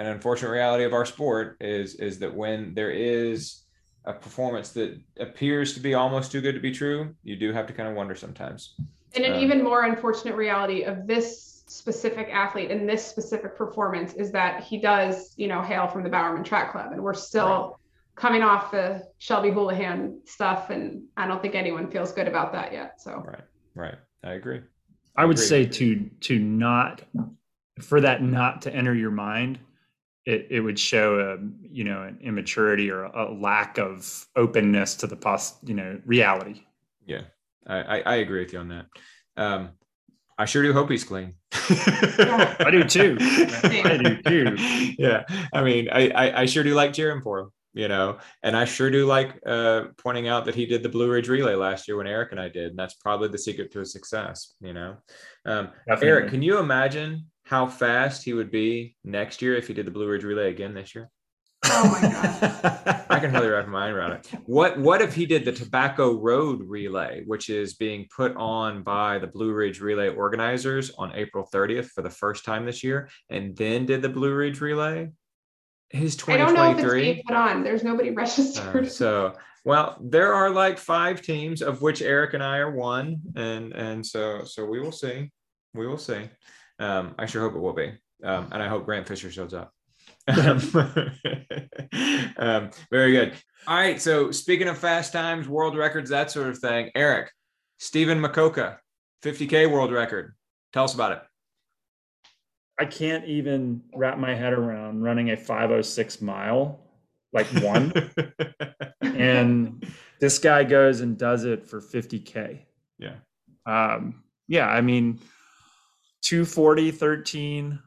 [0.01, 3.62] an unfortunate reality of our sport is is that when there is
[4.05, 7.68] a performance that appears to be almost too good to be true, you do have
[7.68, 8.75] to kind of wonder sometimes.
[9.14, 14.14] And an um, even more unfortunate reality of this specific athlete and this specific performance
[14.14, 17.70] is that he does, you know, hail from the Bowerman Track Club, and we're still.
[17.70, 17.77] Right
[18.14, 22.72] coming off the Shelby Houlihan stuff, and I don't think anyone feels good about that
[22.72, 23.01] yet.
[23.01, 23.44] So right,
[23.75, 24.61] right, I agree.
[25.16, 25.46] I, I would agree.
[25.46, 27.03] say to to not
[27.81, 29.59] for that not to enter your mind,
[30.27, 35.07] it it would show a you know an immaturity or a lack of openness to
[35.07, 36.62] the pos you know reality.
[37.07, 37.22] Yeah,
[37.67, 38.87] I I, I agree with you on that.
[39.37, 39.71] Um,
[40.39, 41.35] I sure do hope he's clean.
[41.71, 42.57] yeah.
[42.59, 43.17] I do too.
[43.21, 44.95] I do too.
[44.99, 45.25] Yeah.
[45.53, 48.65] I mean, I, I, I sure do like cheering for him you know and i
[48.65, 51.97] sure do like uh, pointing out that he did the blue ridge relay last year
[51.97, 54.97] when eric and i did and that's probably the secret to his success you know
[55.47, 55.71] um,
[56.03, 59.91] eric can you imagine how fast he would be next year if he did the
[59.91, 61.11] blue ridge relay again this year
[61.65, 63.05] Oh my god.
[63.11, 64.27] I can hardly wrap my mind around it.
[64.47, 69.19] What what if he did the Tobacco Road Relay, which is being put on by
[69.19, 73.57] the Blue Ridge Relay organizers on April 30th for the first time this year, and
[73.57, 75.11] then did the Blue Ridge Relay?
[75.91, 77.01] His I don't know if it's 2023.
[77.01, 77.63] being put on.
[77.63, 78.87] There's nobody registered.
[78.87, 79.35] Uh, so
[79.65, 84.05] well, there are like five teams of which Eric and I are one, and and
[84.05, 85.31] so so we will see,
[85.75, 86.29] we will see.
[86.79, 87.93] Um, I sure hope it will be,
[88.25, 89.73] um, and I hope Grant Fisher shows up.
[92.37, 93.35] um, very good.
[93.66, 94.01] All right.
[94.01, 97.33] So speaking of fast times, world records, that sort of thing, Eric,
[97.79, 98.79] Stephen Mokoka,
[99.25, 100.35] 50k world record.
[100.73, 101.23] Tell us about it.
[102.79, 106.81] I can't even wrap my head around running a 506 mile,
[107.33, 107.93] like one.
[109.01, 109.87] and
[110.20, 112.61] this guy goes and does it for 50K.
[112.99, 113.16] Yeah.
[113.66, 114.66] Um, yeah.
[114.66, 115.20] I mean,
[116.23, 117.79] 240, 13.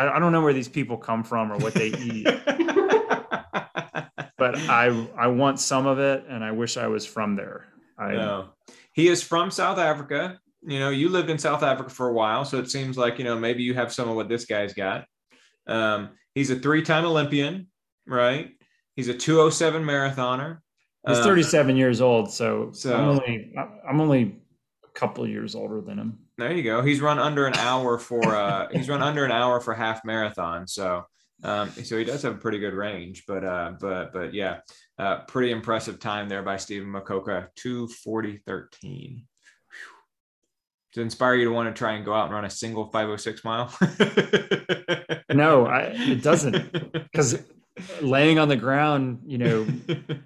[0.00, 2.24] I, I don't know where these people come from or what they eat,
[4.38, 7.66] but I, I want some of it and I wish I was from there.
[7.98, 8.48] I, No.
[8.94, 10.40] He is from South Africa.
[10.62, 13.24] You know, you lived in South Africa for a while, so it seems like, you
[13.24, 15.04] know, maybe you have some of what this guy's got.
[15.66, 17.68] Um, he's a three time Olympian,
[18.06, 18.50] right?
[18.96, 20.58] He's a 207 marathoner.
[21.06, 23.54] He's Um, 37 years old, so, so- I'm only
[23.88, 24.40] I'm only
[24.84, 26.18] a couple years older than him.
[26.40, 26.82] There you go.
[26.82, 30.66] He's run under an hour for uh he's run under an hour for half marathon.
[30.66, 31.04] So
[31.42, 34.60] um so he does have a pretty good range, but uh but but yeah,
[34.98, 39.24] uh pretty impressive time there by Stephen Mokoka, 240.13.
[40.94, 43.44] To inspire you to want to try and go out and run a single 506
[43.44, 43.72] mile.
[45.32, 47.40] No, I, it doesn't because
[48.00, 49.66] laying on the ground, you know,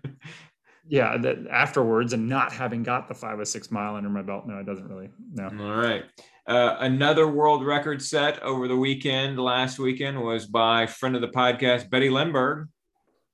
[0.89, 4.47] yeah, that afterwards and not having got the five or six mile under my belt,
[4.47, 5.11] no, it doesn't really.
[5.32, 5.45] No.
[5.45, 6.05] All right.
[6.47, 11.28] Uh, another world record set over the weekend, last weekend, was by friend of the
[11.28, 12.68] podcast, Betty Lindberg.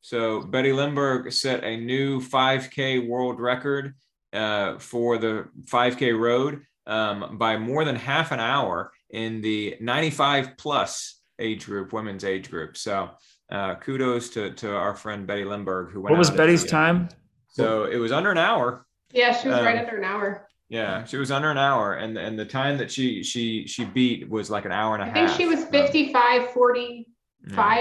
[0.00, 3.94] So Betty Lindberg set a new 5K world record
[4.32, 10.56] uh, for the 5K road um, by more than half an hour in the 95
[10.56, 12.76] plus age group, women's age group.
[12.76, 13.10] So
[13.50, 16.70] uh, kudos to, to our friend Betty Lindberg, who went What was Betty's the, uh,
[16.70, 17.08] time?
[17.50, 18.86] So it was under an hour.
[19.12, 20.46] yeah, she was right Um, under an hour.
[20.68, 24.28] Yeah, she was under an hour, and and the time that she she she beat
[24.30, 25.16] was like an hour and a I half.
[25.16, 27.06] I think she was Um, 55, 45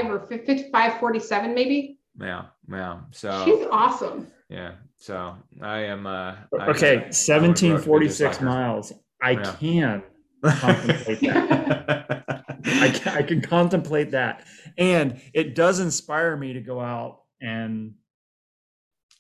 [0.05, 1.99] yeah, or 55, 47 maybe.
[2.19, 2.99] Yeah, yeah.
[3.11, 4.27] So She's awesome.
[4.49, 6.07] yeah, so I am.
[6.07, 8.93] uh I- Okay, I- I would grow up to be just 1746 miles.
[9.21, 9.55] I Yeah.
[9.59, 10.03] can
[10.43, 12.23] contemplate that.
[12.65, 14.45] I can, I can contemplate that,
[14.79, 17.93] and it does inspire me to go out and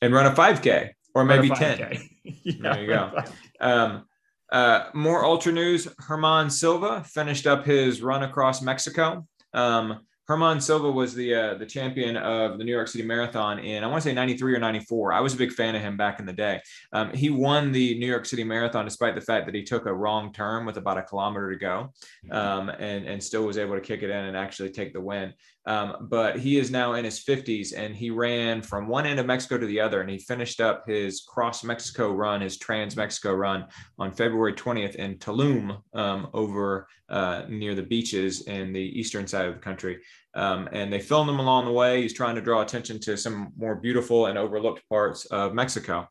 [0.01, 1.77] and run a 5K or run maybe 10.
[2.25, 2.61] 5K.
[2.61, 3.23] There you go.
[3.59, 4.05] Um,
[4.51, 5.87] uh, more ultra news.
[5.87, 9.27] Germán Silva finished up his run across Mexico.
[9.53, 13.83] Um, Germán Silva was the uh, the champion of the New York City Marathon in
[13.83, 15.11] I want to say 93 or 94.
[15.11, 16.61] I was a big fan of him back in the day.
[16.93, 19.93] Um, he won the New York City Marathon despite the fact that he took a
[19.93, 21.91] wrong turn with about a kilometer to go,
[22.29, 25.33] um, and and still was able to kick it in and actually take the win.
[25.65, 29.27] Um, but he is now in his 50s and he ran from one end of
[29.27, 33.33] Mexico to the other and he finished up his cross Mexico run, his trans Mexico
[33.33, 33.67] run
[33.99, 39.47] on February 20th in Tulum um, over uh, near the beaches in the eastern side
[39.47, 39.99] of the country.
[40.35, 42.01] Um, and they filmed him along the way.
[42.01, 46.07] He's trying to draw attention to some more beautiful and overlooked parts of Mexico.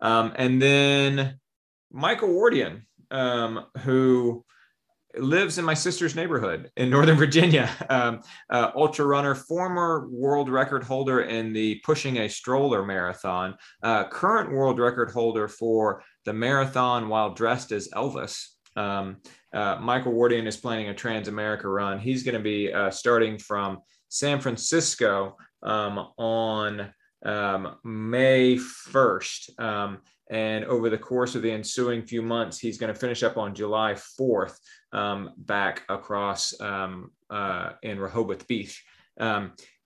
[0.00, 1.38] Um, and then
[1.90, 4.44] Michael Wardian, um, who
[5.18, 7.70] lives in my sister's neighborhood in Northern Virginia.
[7.88, 8.20] Um,
[8.50, 14.52] uh, ultra runner, former world record holder in the pushing a stroller marathon, uh, current
[14.52, 18.48] world record holder for the marathon while dressed as Elvis.
[18.76, 19.16] Um,
[19.56, 21.98] uh, Michael Wardian is planning a Trans America run.
[21.98, 23.78] He's going to be uh, starting from
[24.08, 26.92] San Francisco um, on
[27.24, 29.58] um, May 1st.
[29.58, 29.98] Um,
[30.28, 33.54] and over the course of the ensuing few months, he's going to finish up on
[33.54, 34.56] July 4th
[34.92, 38.84] um, back across um, uh, in Rehoboth Beach.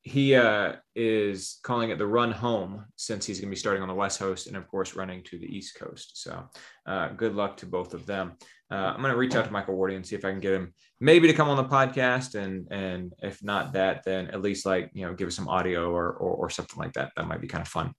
[0.02, 3.88] He uh, is calling it the run home since he's going to be starting on
[3.88, 6.22] the West Coast and, of course, running to the East Coast.
[6.22, 6.48] So,
[6.86, 8.32] uh, good luck to both of them.
[8.70, 10.54] Uh, I'm going to reach out to Michael Wardy and see if I can get
[10.54, 14.64] him maybe to come on the podcast, and and if not that, then at least
[14.64, 17.10] like you know give us some audio or or, or something like that.
[17.16, 17.92] That might be kind of fun.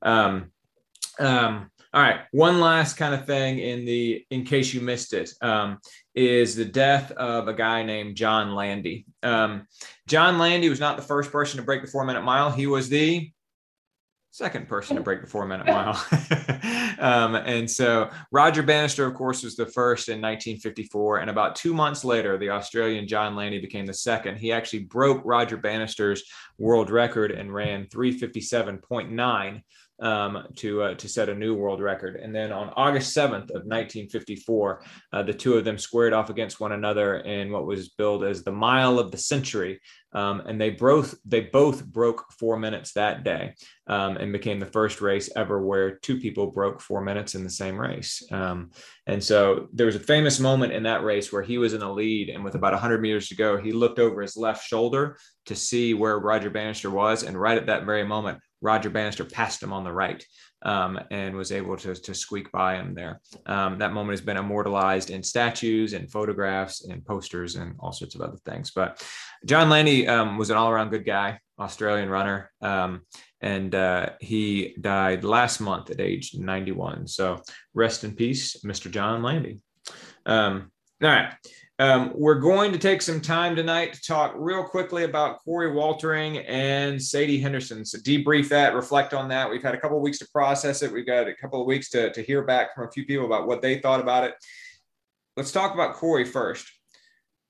[0.00, 0.52] Um,
[1.18, 5.30] um, all right, one last kind of thing in the in case you missed it
[5.42, 5.78] um,
[6.14, 9.04] is the death of a guy named John Landy.
[9.22, 9.66] Um,
[10.08, 12.50] John Landy was not the first person to break the four minute mile.
[12.50, 13.30] He was the
[14.30, 16.02] second person to break the four minute mile.
[16.98, 21.18] um, and so Roger Bannister, of course, was the first in 1954.
[21.18, 24.38] And about two months later, the Australian John Landy became the second.
[24.38, 26.24] He actually broke Roger Bannister's
[26.56, 29.62] world record and ran 357.9
[30.02, 32.16] um, to uh, to set a new world record.
[32.16, 34.82] And then on August 7th of 1954,
[35.12, 38.42] uh, the two of them squared off against one another in what was billed as
[38.42, 39.80] the Mile of the Century.
[40.14, 43.54] Um, and they both they both broke four minutes that day,
[43.86, 47.50] um, and became the first race ever where two people broke four minutes in the
[47.50, 48.22] same race.
[48.30, 48.72] Um,
[49.06, 51.88] and so there was a famous moment in that race where he was in the
[51.88, 55.54] lead, and with about 100 meters to go, he looked over his left shoulder to
[55.54, 59.72] see where Roger Bannister was, and right at that very moment, Roger Bannister passed him
[59.72, 60.24] on the right
[60.62, 63.20] um, and was able to, to squeak by him there.
[63.46, 68.14] Um, that moment has been immortalized in statues and photographs and posters and all sorts
[68.14, 68.70] of other things.
[68.70, 69.04] But
[69.44, 72.50] John Landy um, was an all around good guy, Australian runner.
[72.60, 73.02] Um,
[73.40, 77.08] and uh, he died last month at age 91.
[77.08, 77.42] So
[77.74, 78.90] rest in peace, Mr.
[78.90, 79.58] John Landy.
[80.24, 80.70] Um,
[81.02, 81.34] all right.
[81.82, 86.44] Um, we're going to take some time tonight to talk real quickly about Corey Woltering
[86.46, 87.84] and Sadie Henderson.
[87.84, 89.50] So debrief that, reflect on that.
[89.50, 90.92] We've had a couple of weeks to process it.
[90.92, 93.48] We've got a couple of weeks to, to hear back from a few people about
[93.48, 94.34] what they thought about it.
[95.36, 96.70] Let's talk about Corey first.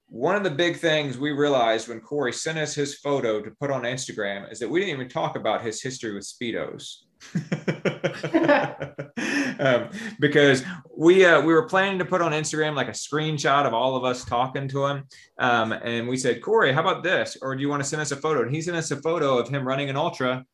[0.06, 3.70] One of the big things we realized when Corey sent us his photo to put
[3.70, 7.00] on Instagram is that we didn't even talk about his history with Speedos.
[9.58, 9.88] um,
[10.20, 10.64] because
[10.96, 14.04] we uh, we were planning to put on Instagram like a screenshot of all of
[14.04, 15.04] us talking to him,
[15.38, 17.36] um, and we said, Corey, how about this?
[17.40, 18.42] Or do you want to send us a photo?
[18.42, 20.44] And he sent us a photo of him running an ultra,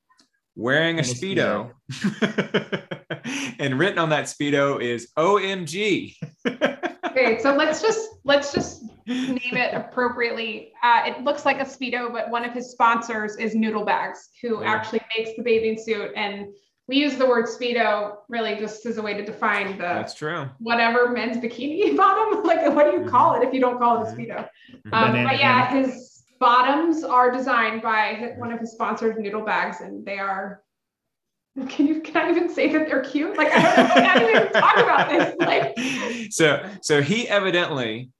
[0.54, 1.72] wearing a speedo,
[3.58, 6.14] and written on that speedo is OMG.
[7.18, 10.72] okay, so let's just let's just name it appropriately.
[10.82, 14.62] Uh, it looks like a speedo, but one of his sponsors is Noodle Bags, who
[14.62, 14.72] yeah.
[14.72, 16.48] actually makes the bathing suit and
[16.88, 20.48] we use the word speedo really just as a way to define the that's true
[20.58, 23.08] whatever men's bikini bottom like what do you mm-hmm.
[23.08, 24.94] call it if you don't call it a speedo mm-hmm.
[24.94, 30.04] um, but yeah his bottoms are designed by one of his sponsored noodle bags and
[30.04, 30.62] they are
[31.68, 33.36] can you can I even say that they're cute?
[33.36, 35.34] Like I don't know, I can't even talk about this.
[35.40, 35.78] Like
[36.30, 38.10] so so he evidently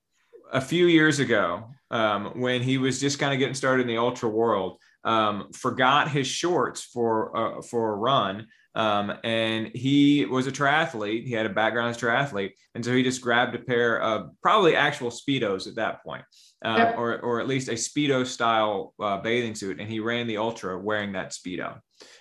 [0.53, 3.99] a few years ago, um, when he was just kind of getting started in the
[3.99, 8.47] ultra world, um, forgot his shorts for uh, for a run
[8.79, 11.27] um, and he was a triathlete.
[11.27, 12.53] He had a background as a triathlete.
[12.77, 16.25] And so he just grabbed a pair of probably actual Speedos at that point,
[16.65, 16.99] uh, yep.
[16.99, 19.81] or, or at least a Speedo style uh, bathing suit.
[19.81, 21.81] And he ran the ultra wearing that Speedo.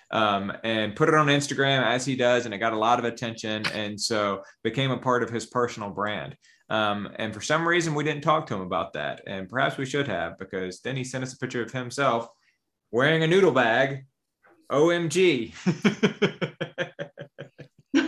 [0.09, 3.05] Um, and put it on Instagram as he does, and it got a lot of
[3.05, 6.35] attention, and so became a part of his personal brand.
[6.69, 9.85] Um, and for some reason, we didn't talk to him about that, and perhaps we
[9.85, 12.29] should have, because then he sent us a picture of himself
[12.91, 14.05] wearing a noodle bag
[14.71, 15.53] OMG.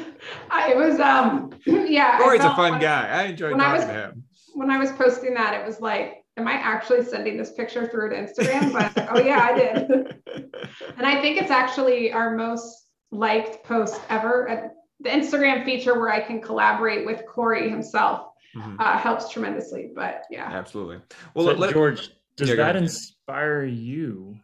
[0.51, 2.19] I was um yeah.
[2.19, 3.07] Corey's a fun guy.
[3.07, 4.23] I enjoyed talking was, to him.
[4.53, 8.09] When I was posting that, it was like, am I actually sending this picture through
[8.09, 8.71] to Instagram?
[8.73, 10.21] But oh yeah, I did.
[10.97, 14.71] and I think it's actually our most liked post ever.
[15.01, 18.77] The Instagram feature where I can collaborate with Corey himself mm-hmm.
[18.79, 19.91] uh, helps tremendously.
[19.93, 20.99] But yeah, absolutely.
[21.33, 24.37] Well, so, let, George, does yeah, that inspire you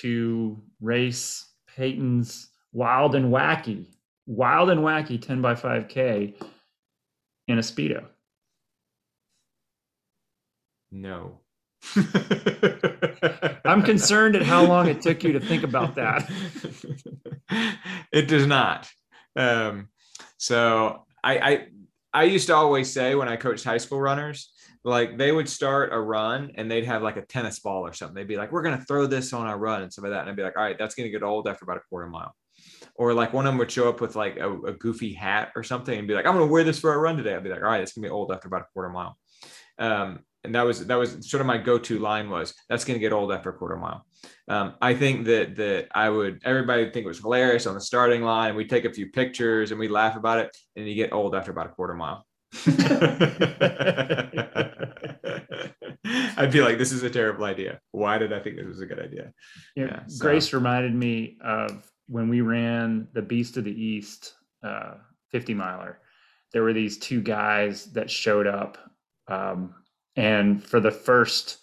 [0.00, 1.46] to race
[1.76, 3.86] Peyton's Wild and Wacky,
[4.26, 6.34] Wild and Wacky 10 by 5K
[7.48, 8.06] in a Speedo?
[10.92, 11.40] No.
[13.64, 16.30] I'm concerned at how long it took you to think about that.
[18.12, 18.88] it does not.
[19.34, 19.88] Um,
[20.36, 21.66] so I, I
[22.14, 24.52] I used to always say when I coached high school runners,
[24.84, 28.14] like they would start a run and they'd have like a tennis ball or something.
[28.14, 30.22] They'd be like, we're going to throw this on our run and stuff like that.
[30.22, 32.08] And I'd be like, all right, that's going to get old after about a quarter
[32.08, 32.34] mile.
[32.96, 35.62] Or like one of them would show up with like a, a goofy hat or
[35.62, 37.34] something and be like, I'm going to wear this for a run today.
[37.34, 39.16] I'd be like, all right, it's going to be old after about a quarter mile.
[39.78, 43.00] Um, and that was that was sort of my go-to line was that's going to
[43.00, 44.04] get old after a quarter mile.
[44.48, 47.80] Um, I think that that I would everybody would think it was hilarious on the
[47.80, 48.54] starting line.
[48.54, 51.50] We take a few pictures and we laugh about it, and you get old after
[51.50, 52.26] about a quarter mile.
[56.36, 57.80] I'd be like, this is a terrible idea.
[57.92, 59.32] Why did I think this was a good idea?
[59.76, 59.84] Yeah.
[59.84, 60.22] yeah so.
[60.22, 64.94] Grace reminded me of when we ran the Beast of the East uh,
[65.30, 66.00] 50 miler.
[66.52, 68.76] There were these two guys that showed up.
[69.28, 69.74] Um,
[70.16, 71.58] and for the first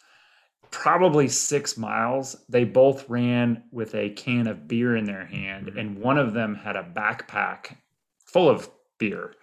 [0.71, 5.67] probably six miles, they both ran with a can of beer in their hand.
[5.67, 5.79] Mm-hmm.
[5.79, 7.75] And one of them had a backpack
[8.25, 8.69] full of
[8.99, 9.33] beer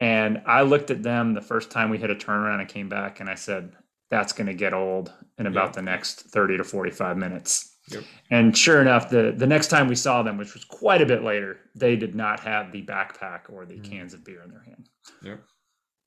[0.00, 3.20] and I looked at them the first time we hit a turnaround and came back
[3.20, 3.72] and I said,
[4.10, 5.72] that's going to get old in about yeah.
[5.72, 7.76] the next 30 to 45 minutes.
[7.90, 8.04] Yep.
[8.30, 11.24] And sure enough, the the next time we saw them, which was quite a bit
[11.24, 13.90] later, they did not have the backpack or the mm.
[13.90, 14.88] cans of beer in their hand.
[15.22, 15.42] Yep.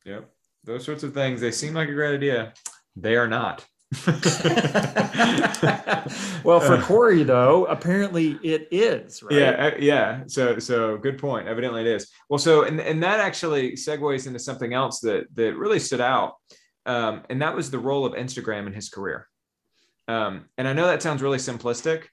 [0.06, 0.30] Yep.
[0.64, 2.54] Those sorts of things, they seem like a great idea.
[2.96, 3.66] They are not.
[6.46, 9.22] well, for Corey though, apparently it is.
[9.22, 9.36] Right?
[9.36, 10.22] Yeah, yeah.
[10.28, 11.50] So, so good point.
[11.50, 12.10] Evidently, it is.
[12.30, 16.36] Well, so and and that actually segues into something else that that really stood out,
[16.86, 19.28] um, and that was the role of Instagram in his career.
[20.08, 22.06] Um, and I know that sounds really simplistic,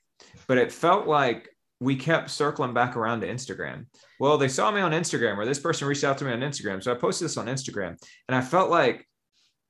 [0.48, 1.48] but it felt like
[1.80, 3.86] we kept circling back around to Instagram.
[4.18, 6.82] Well, they saw me on Instagram, or this person reached out to me on Instagram,
[6.82, 7.96] so I posted this on Instagram,
[8.28, 9.06] and I felt like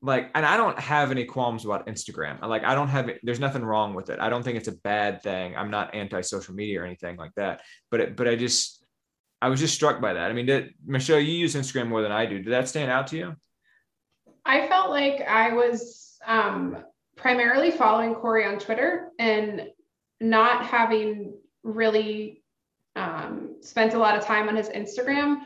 [0.01, 2.41] like and i don't have any qualms about instagram.
[2.41, 4.21] Like i don't have there's nothing wrong with it.
[4.21, 5.57] I don't think it's a bad thing.
[5.57, 7.63] I'm not anti-social media or anything like that.
[7.91, 8.85] But it, but i just
[9.43, 10.31] i was just struck by that.
[10.31, 12.39] I mean did michelle you use instagram more than i do.
[12.39, 13.35] Did that stand out to you?
[14.45, 16.77] I felt like i was um,
[17.17, 19.63] primarily following corey on twitter and
[20.21, 21.35] not having
[21.69, 22.43] really
[22.97, 25.43] um, spent a lot of time on his instagram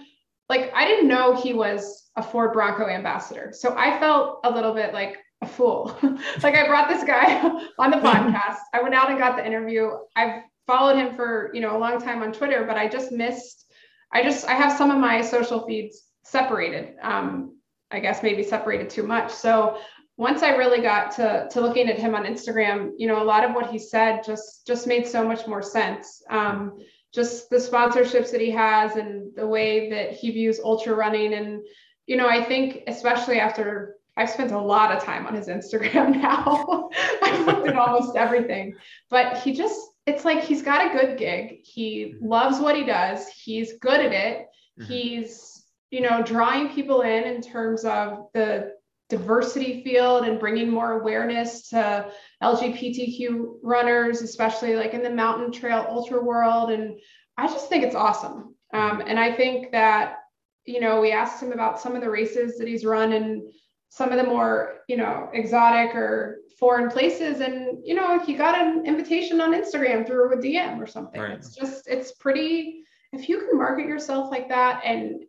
[0.48, 3.52] like I didn't know he was a Ford Bronco ambassador.
[3.54, 5.96] So I felt a little bit like a fool.
[6.42, 7.40] like I brought this guy
[7.78, 8.58] on the podcast.
[8.74, 9.90] I went out and got the interview.
[10.14, 13.72] I've followed him for, you know, a long time on Twitter, but I just missed
[14.12, 16.96] I just I have some of my social feeds separated.
[17.02, 17.58] Um
[17.90, 19.30] I guess maybe separated too much.
[19.30, 19.78] So
[20.22, 23.42] once I really got to to looking at him on Instagram, you know, a lot
[23.42, 26.22] of what he said just just made so much more sense.
[26.30, 26.78] Um,
[27.12, 31.34] just the sponsorships that he has and the way that he views ultra running.
[31.34, 31.60] And,
[32.06, 36.16] you know, I think especially after I've spent a lot of time on his Instagram
[36.22, 36.88] now,
[37.22, 38.76] I've looked at almost everything,
[39.10, 41.58] but he just, it's like he's got a good gig.
[41.64, 43.28] He loves what he does.
[43.28, 44.46] He's good at it.
[44.80, 44.92] Mm-hmm.
[44.92, 48.72] He's, you know, drawing people in in terms of the
[49.08, 52.10] diversity field and bringing more awareness to
[52.42, 56.70] LGBTQ runners, especially like in the mountain trail ultra world.
[56.70, 56.98] And
[57.36, 58.54] I just think it's awesome.
[58.72, 60.16] Um, and I think that,
[60.64, 63.42] you know, we asked him about some of the races that he's run and
[63.90, 67.40] some of the more, you know, exotic or foreign places.
[67.40, 71.20] And, you know, he got an invitation on Instagram through a DM or something.
[71.20, 71.32] Right.
[71.32, 75.24] It's just, it's pretty, if you can market yourself like that and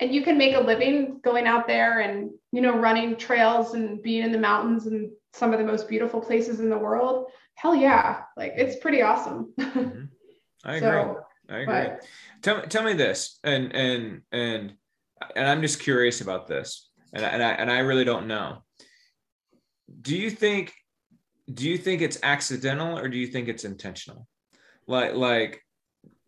[0.00, 4.02] and you can make a living going out there and you know running trails and
[4.02, 7.26] being in the mountains and some of the most beautiful places in the world.
[7.54, 8.22] Hell yeah.
[8.36, 9.52] Like it's pretty awesome.
[9.76, 10.04] Mm-hmm.
[10.64, 10.88] i agree.
[10.88, 11.20] So,
[11.50, 11.74] i agree.
[11.74, 12.04] but,
[12.42, 14.74] tell, tell me this and and and
[15.36, 18.62] and i'm just curious about this and, and i and i really don't know.
[20.00, 20.72] Do you think
[21.52, 24.26] do you think it's accidental or do you think it's intentional?
[24.88, 25.62] Like like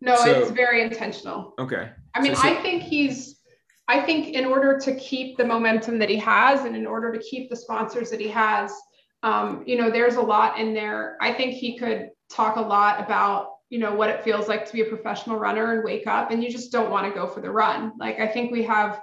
[0.01, 1.53] no so, it's very intentional.
[1.59, 1.89] Okay.
[2.15, 3.38] I mean so, so, i think he's
[3.89, 7.17] I think in order to keep the momentum that he has and in order to
[7.17, 8.71] keep the sponsors that he has,
[9.23, 11.17] um, you know, there's a lot in there.
[11.19, 14.73] I think he could talk a lot about, you know, what it feels like to
[14.73, 17.41] be a professional runner and wake up and you just don't want to go for
[17.41, 17.93] the run.
[17.99, 19.01] Like, I think we have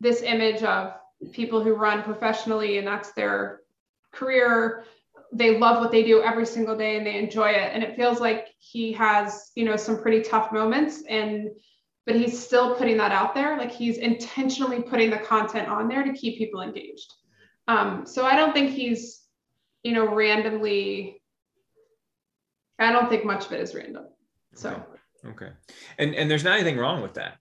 [0.00, 0.94] this image of
[1.32, 3.60] people who run professionally and that's their
[4.12, 4.84] career.
[5.30, 7.70] They love what they do every single day and they enjoy it.
[7.74, 11.50] And it feels like he has, you know, some pretty tough moments and
[12.06, 13.56] but he's still putting that out there.
[13.56, 17.12] Like he's intentionally putting the content on there to keep people engaged.
[17.68, 19.22] Um, so I don't think he's,
[19.82, 21.22] you know, randomly.
[22.78, 24.06] I don't think much of it is random.
[24.54, 24.70] So.
[25.24, 25.44] Okay.
[25.44, 25.52] okay.
[25.98, 27.38] And and there's not anything wrong with that.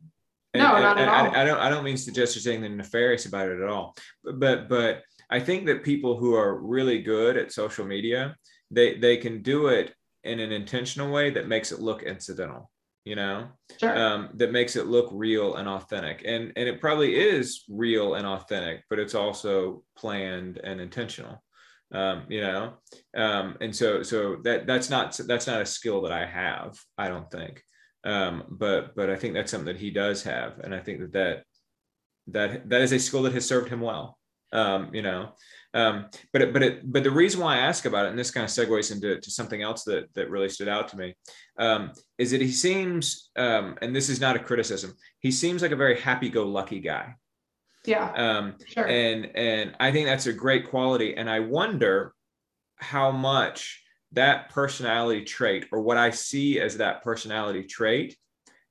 [0.54, 1.36] And, no, not and, at all.
[1.36, 1.60] I, I, don't.
[1.60, 3.96] I don't mean to suggest there's anything nefarious about it at all.
[4.24, 8.36] But, but but I think that people who are really good at social media,
[8.70, 12.71] they they can do it in an intentional way that makes it look incidental
[13.06, 13.48] you know
[13.80, 13.98] sure.
[13.98, 16.22] um, that makes it look real and authentic.
[16.26, 21.44] And and it probably is real and authentic but it's also planned and intentional
[21.94, 22.74] um, you know?
[23.16, 27.08] Um, and so so that that's not that's not a skill that i have i
[27.08, 27.62] don't think.
[28.04, 30.60] Um, but but i think that's something that he does have.
[30.60, 31.44] And i think that that
[32.28, 34.18] that that is a skill that has served him well
[34.54, 35.34] um, you know
[35.74, 38.32] um, but it, but it, but the reason why I ask about it, and this
[38.32, 41.16] kind of segues into to something else that that really stood out to me,
[41.58, 45.72] um, is that he seems, um, and this is not a criticism, he seems like
[45.72, 47.16] a very happy-go-lucky guy.
[47.86, 48.12] Yeah.
[48.12, 48.88] Um, sure.
[48.88, 52.14] And and I think that's a great quality, and I wonder
[52.78, 53.82] how much
[54.14, 58.18] that personality trait, or what I see as that personality trait,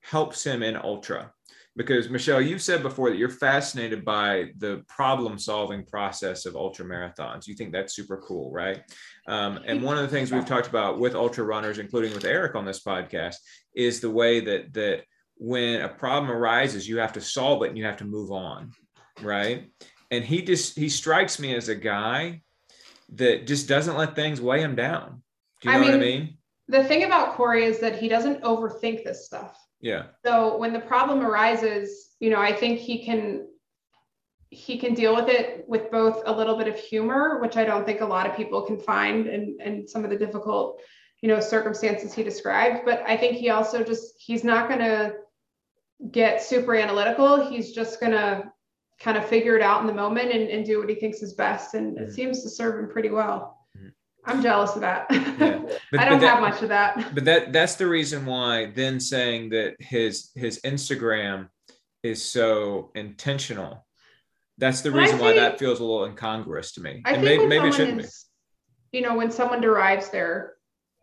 [0.02, 1.32] helps him in ultra
[1.80, 6.84] because Michelle, you've said before that you're fascinated by the problem solving process of ultra
[6.84, 7.46] marathons.
[7.46, 8.82] You think that's super cool, right?
[9.26, 12.54] Um, and one of the things we've talked about with ultra runners, including with Eric
[12.54, 13.36] on this podcast,
[13.74, 15.04] is the way that that
[15.36, 18.72] when a problem arises, you have to solve it and you have to move on,
[19.22, 19.70] right?
[20.10, 22.42] And he just he strikes me as a guy
[23.14, 25.22] that just doesn't let things weigh him down.
[25.62, 26.38] Do you know I mean, what I mean?
[26.68, 29.56] the thing about Corey is that he doesn't overthink this stuff.
[29.80, 30.06] Yeah.
[30.24, 33.46] So when the problem arises, you know, I think he can
[34.50, 37.86] he can deal with it with both a little bit of humor, which I don't
[37.86, 40.80] think a lot of people can find and and some of the difficult,
[41.22, 42.84] you know, circumstances he described.
[42.84, 45.12] But I think he also just he's not gonna
[46.10, 47.48] get super analytical.
[47.48, 48.52] He's just gonna
[48.98, 51.32] kind of figure it out in the moment and, and do what he thinks is
[51.32, 51.74] best.
[51.74, 52.04] And mm-hmm.
[52.04, 53.59] it seems to serve him pretty well.
[54.24, 55.06] I'm jealous of that.
[55.10, 55.60] Yeah.
[55.90, 57.14] But, I don't that, have much of that.
[57.14, 61.48] But that that's the reason why then saying that his his Instagram
[62.04, 63.84] is so intentional.
[64.58, 67.02] That's the reason why that feels a little incongruous to me.
[67.04, 68.26] I and think maybe, maybe it shouldn't is,
[68.92, 68.98] be.
[68.98, 70.54] You know, when someone derives their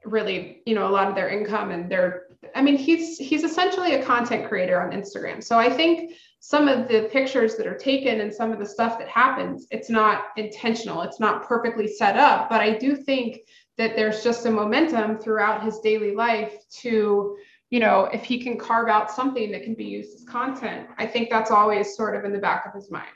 [0.06, 3.96] really, you know, a lot of their income and their I mean, he's he's essentially
[3.96, 5.44] a content creator on Instagram.
[5.44, 9.00] So I think some of the pictures that are taken and some of the stuff
[9.00, 11.02] that happens, it's not intentional.
[11.02, 12.50] It's not perfectly set up.
[12.50, 13.40] But I do think
[13.78, 17.38] that there's just a momentum throughout his daily life to,
[17.70, 21.06] you know, if he can carve out something that can be used as content, I
[21.06, 23.08] think that's always sort of in the back of his mind.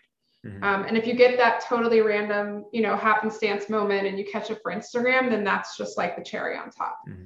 [0.45, 0.63] Mm-hmm.
[0.63, 4.49] Um, and if you get that totally random, you know, happenstance moment and you catch
[4.49, 6.97] it for Instagram, then that's just like the cherry on top.
[7.07, 7.25] Mm-hmm.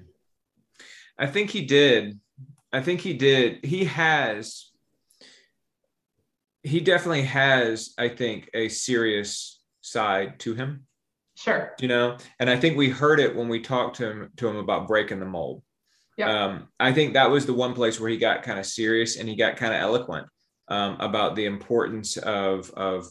[1.18, 2.20] I think he did.
[2.74, 3.64] I think he did.
[3.64, 4.70] He has
[6.66, 10.88] he definitely has, I think, a serious side to him.
[11.36, 11.74] Sure.
[11.80, 14.56] You know, and I think we heard it when we talked to him to him
[14.56, 15.62] about breaking the mold.
[16.18, 16.46] Yeah.
[16.46, 19.30] Um, I think that was the one place where he got kind of serious and
[19.30, 20.28] he got kind of eloquent
[20.70, 23.08] um, about the importance of of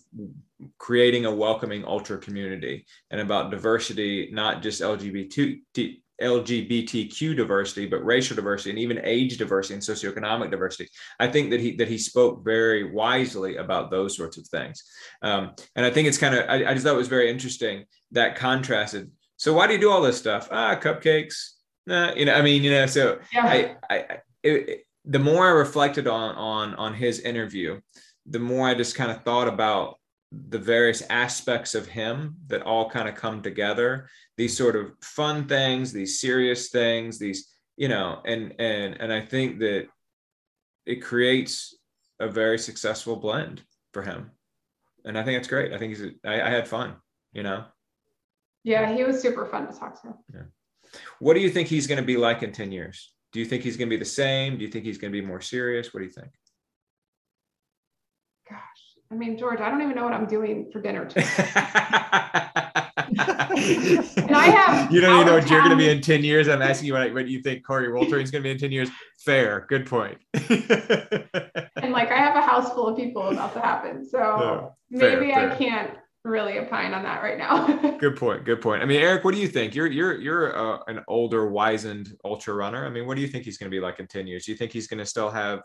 [0.78, 8.36] creating a welcoming ultra community and about diversity, not just LGBT LGBTQ diversity, but racial
[8.36, 10.88] diversity and even age diversity and socioeconomic diversity.
[11.18, 14.82] I think that he that he spoke very wisely about those sorts of things,
[15.22, 17.84] um, and I think it's kind of I, I, just thought it was very interesting
[18.12, 19.10] that contrasted.
[19.36, 20.48] So why do you do all this stuff?
[20.50, 21.50] Ah, cupcakes.
[21.86, 23.46] Nah, you know, I mean, you know, so yeah.
[23.46, 23.96] I, I,
[24.42, 27.80] it, it, the more I reflected on on on his interview,
[28.26, 29.98] the more I just kind of thought about
[30.48, 34.08] the various aspects of him that all kind of come together.
[34.36, 39.20] These sort of fun things these serious things these you know and and and i
[39.20, 39.86] think that
[40.86, 41.76] it creates
[42.20, 43.62] a very successful blend
[43.92, 44.30] for him.
[45.04, 45.72] And i think it's great.
[45.72, 46.96] I think he's I, I had fun
[47.32, 47.64] you know?
[48.62, 50.14] Yeah he was super fun to talk to.
[50.32, 50.42] Yeah.
[51.18, 53.12] What do you think he's going to be like in 10 years?
[53.32, 54.56] Do you think he's going to be the same?
[54.56, 55.92] Do you think he's going to be more serious?
[55.92, 56.30] What do you think
[59.10, 61.26] I mean, George, I don't even know what I'm doing for dinner today.
[64.16, 64.92] and I have.
[64.92, 66.48] You don't even know what you're going to be in 10 years.
[66.48, 68.72] I'm asking you what, what you think Corey Wolter is going to be in 10
[68.72, 68.88] years.
[69.18, 69.66] Fair.
[69.68, 70.18] Good point.
[70.34, 74.08] and like, I have a house full of people about to happen.
[74.08, 75.50] So fair, maybe fair.
[75.50, 75.90] I can't
[76.24, 77.66] really opine on that right now.
[77.98, 78.44] good point.
[78.44, 78.82] Good point.
[78.82, 79.74] I mean, Eric, what do you think?
[79.74, 82.86] You're you're you're uh, an older, wizened ultra runner.
[82.86, 84.46] I mean, what do you think he's going to be like in 10 years?
[84.46, 85.60] Do you think he's going to still have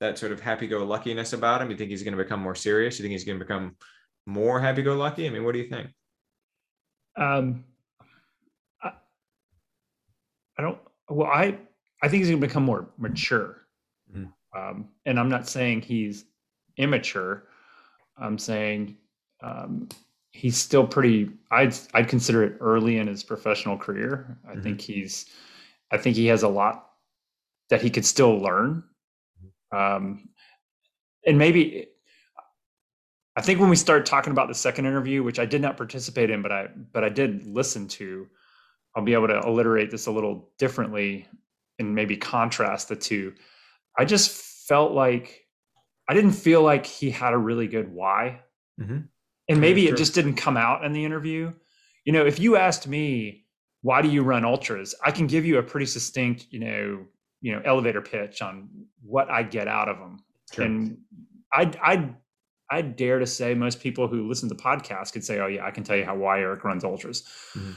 [0.00, 1.70] that sort of happy-go-luckiness about him?
[1.70, 2.98] You think he's going to become more serious?
[2.98, 3.76] You think he's going to become
[4.26, 5.26] more happy-go-lucky?
[5.26, 5.90] I mean, what do you think?
[7.16, 7.64] Um,
[8.82, 8.92] I,
[10.58, 10.78] I don't.
[11.08, 11.58] Well, I
[12.02, 13.62] I think he's going to become more mature.
[14.14, 14.58] Mm-hmm.
[14.58, 16.24] Um, and I'm not saying he's
[16.76, 17.44] immature.
[18.16, 18.96] I'm saying
[19.42, 19.88] um,
[20.32, 21.30] he's still pretty.
[21.50, 24.36] I'd I'd consider it early in his professional career.
[24.46, 24.62] I mm-hmm.
[24.62, 25.26] think he's.
[25.90, 26.90] I think he has a lot
[27.70, 28.82] that he could still learn
[29.74, 30.28] um,
[31.26, 31.88] and maybe
[33.36, 36.30] I think when we start talking about the second interview, which I did not participate
[36.30, 38.28] in, but I but I did listen to,
[38.94, 41.26] I'll be able to alliterate this a little differently
[41.78, 43.34] and maybe contrast the two.
[43.98, 44.30] I just
[44.68, 45.44] felt like
[46.08, 48.40] I didn't feel like he had a really good why.
[48.80, 48.98] Mm-hmm.
[49.48, 51.52] And maybe it just didn't come out in the interview.
[52.04, 53.44] You know, if you asked me,
[53.82, 54.94] why do you run ultras?
[55.04, 57.04] I can give you a pretty succinct, you know,
[57.44, 58.70] you know elevator pitch on
[59.02, 60.18] what I get out of them.
[60.50, 60.64] Sure.
[60.64, 60.96] And
[61.52, 62.14] I I
[62.70, 65.70] I dare to say most people who listen to podcasts could say, "Oh yeah, I
[65.70, 67.22] can tell you how why Eric runs ultras,"
[67.54, 67.72] mm-hmm.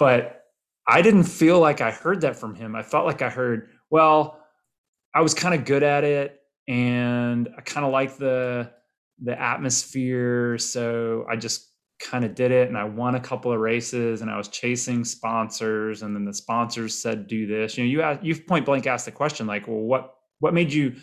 [0.00, 0.46] but
[0.88, 2.74] I didn't feel like I heard that from him.
[2.74, 4.44] I felt like I heard, "Well,
[5.14, 8.72] I was kind of good at it, and I kind of like the
[9.22, 11.67] the atmosphere, so I just
[11.98, 15.04] kind of did it and I won a couple of races and I was chasing
[15.04, 17.76] sponsors and then the sponsors said do this.
[17.76, 20.72] You know, you ask, you point blank asked the question like, well, what what made
[20.72, 20.94] you,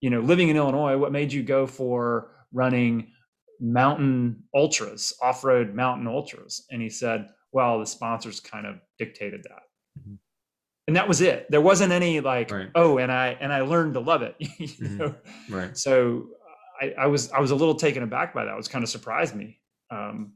[0.00, 3.10] you know, living in Illinois, what made you go for running
[3.60, 6.64] mountain ultras, off-road mountain ultras?
[6.70, 9.62] And he said, well, the sponsors kind of dictated that.
[10.00, 10.14] Mm-hmm.
[10.86, 11.46] And that was it.
[11.50, 12.70] There wasn't any like, right.
[12.76, 14.36] oh, and I and I learned to love it.
[14.40, 14.96] you mm-hmm.
[14.96, 15.14] know?
[15.50, 15.76] Right.
[15.76, 16.28] So
[16.80, 18.52] I, I was I was a little taken aback by that.
[18.52, 19.58] It was kind of surprised me
[19.90, 20.32] um,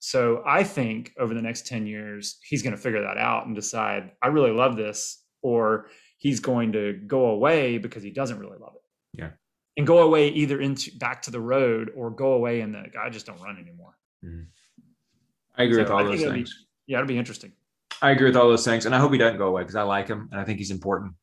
[0.00, 3.54] So I think over the next 10 years, he's going to figure that out and
[3.54, 5.86] decide, I really love this, or
[6.18, 9.18] he's going to go away because he doesn't really love it.
[9.20, 9.30] Yeah.
[9.76, 13.10] And go away either into back to the road or go away and the I
[13.10, 13.96] just don't run anymore.
[14.24, 14.42] Mm-hmm.
[15.56, 16.52] I agree so with all those things.
[16.52, 17.52] Be, yeah, it'll be interesting.
[18.02, 18.86] I agree with all those things.
[18.86, 20.70] And I hope he doesn't go away because I like him and I think he's
[20.70, 21.14] important.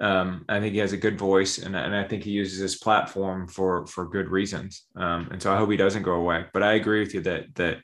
[0.00, 2.76] Um, I think he has a good voice, and, and I think he uses his
[2.76, 4.86] platform for for good reasons.
[4.96, 6.46] Um, and so I hope he doesn't go away.
[6.52, 7.78] But I agree with you that that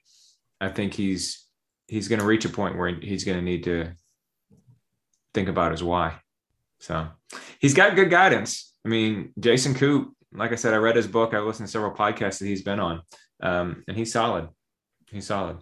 [0.60, 1.44] I think he's
[1.88, 3.92] he's going to reach a point where he's going to need to
[5.34, 6.18] think about his why.
[6.80, 7.08] So
[7.60, 8.74] he's got good guidance.
[8.84, 11.34] I mean, Jason Koop, like I said, I read his book.
[11.34, 13.02] I listened to several podcasts that he's been on,
[13.42, 14.48] um, and he's solid.
[15.10, 15.58] He's solid.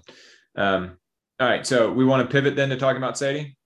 [0.56, 0.98] Um,
[1.40, 3.56] all right, so we want to pivot then to talking about Sadie,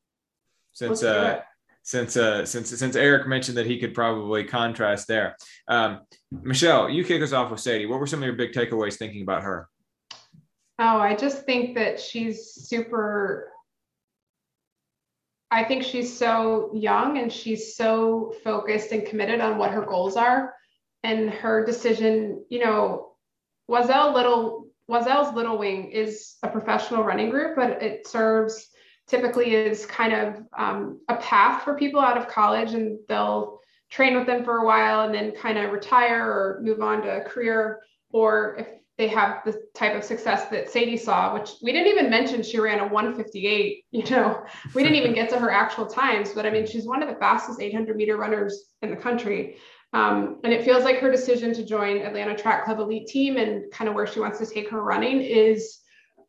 [0.73, 1.41] since uh,
[1.83, 5.37] since uh, since since Eric mentioned that he could probably contrast there.
[5.69, 6.01] Um,
[6.31, 7.87] Michelle, you kick us off with Sadie.
[7.87, 9.69] What were some of your big takeaways thinking about her?
[10.79, 13.51] Oh, I just think that she's super.
[15.51, 20.17] I think she's so young and she's so focused and committed on what her goals
[20.17, 20.55] are.
[21.05, 23.13] And her decision, you know,
[23.71, 28.69] Oiselle Little Oiselle's Little Wing is a professional running group, but it serves
[29.09, 34.17] typically is kind of um, a path for people out of college and they'll train
[34.17, 37.21] with them for a while and then kind of retire or move on to a
[37.23, 37.81] career.
[38.13, 42.11] Or if they have the type of success that Sadie saw, which we didn't even
[42.11, 43.85] mention she ran a 158.
[43.91, 44.45] You know,
[44.75, 47.15] we didn't even get to her actual times, but I mean, she's one of the
[47.15, 49.57] fastest 800 meter runners in the country.
[49.95, 53.71] Um, and it feels like her decision to join Atlanta Track Club Elite Team and
[53.73, 55.79] kind of where she wants to take her running is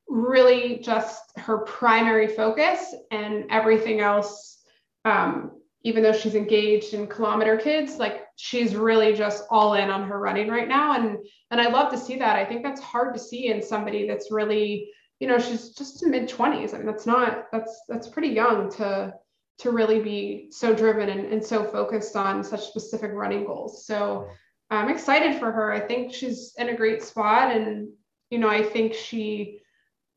[0.09, 4.49] really just her primary focus, and everything else
[5.05, 5.51] um,
[5.83, 10.19] even though she's engaged in kilometer kids like she's really just all in on her
[10.19, 10.93] running right now.
[10.93, 11.17] And
[11.51, 12.35] and i love to see that.
[12.35, 14.89] I think that's hard to see in somebody that's really
[15.19, 18.71] you know she's just in mid 20s i mean that's not that's that's pretty young
[18.71, 19.13] to
[19.59, 23.85] to really be so driven and, and so focused on such specific running goals.
[23.85, 24.27] So
[24.69, 25.71] i'm excited for her.
[25.71, 27.55] I think she's in a great spot.
[27.55, 27.89] And
[28.29, 29.58] you know i think she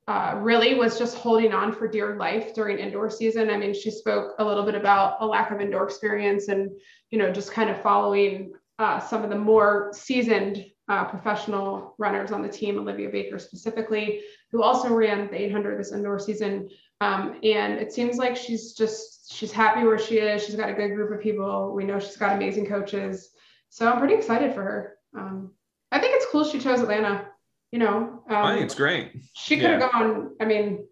[0.09, 3.51] uh, really was just holding on for dear life during indoor season.
[3.51, 6.71] I mean, she spoke a little bit about a lack of indoor experience and,
[7.11, 12.33] you know, just kind of following uh, some of the more seasoned uh, professional runners
[12.33, 16.69] on the team, Olivia Baker specifically, who also ran the 800 this indoor season.
[17.01, 20.45] Um, and it seems like she's just, she's happy where she is.
[20.45, 21.73] She's got a good group of people.
[21.75, 23.31] We know she's got amazing coaches.
[23.69, 24.97] So I'm pretty excited for her.
[25.17, 25.53] Um,
[25.93, 27.29] I think it's cool she chose Atlanta
[27.73, 28.23] you know.
[28.29, 29.13] Um, I think it's great.
[29.35, 29.91] She could have yeah.
[29.91, 30.37] gone.
[30.41, 30.87] I mean,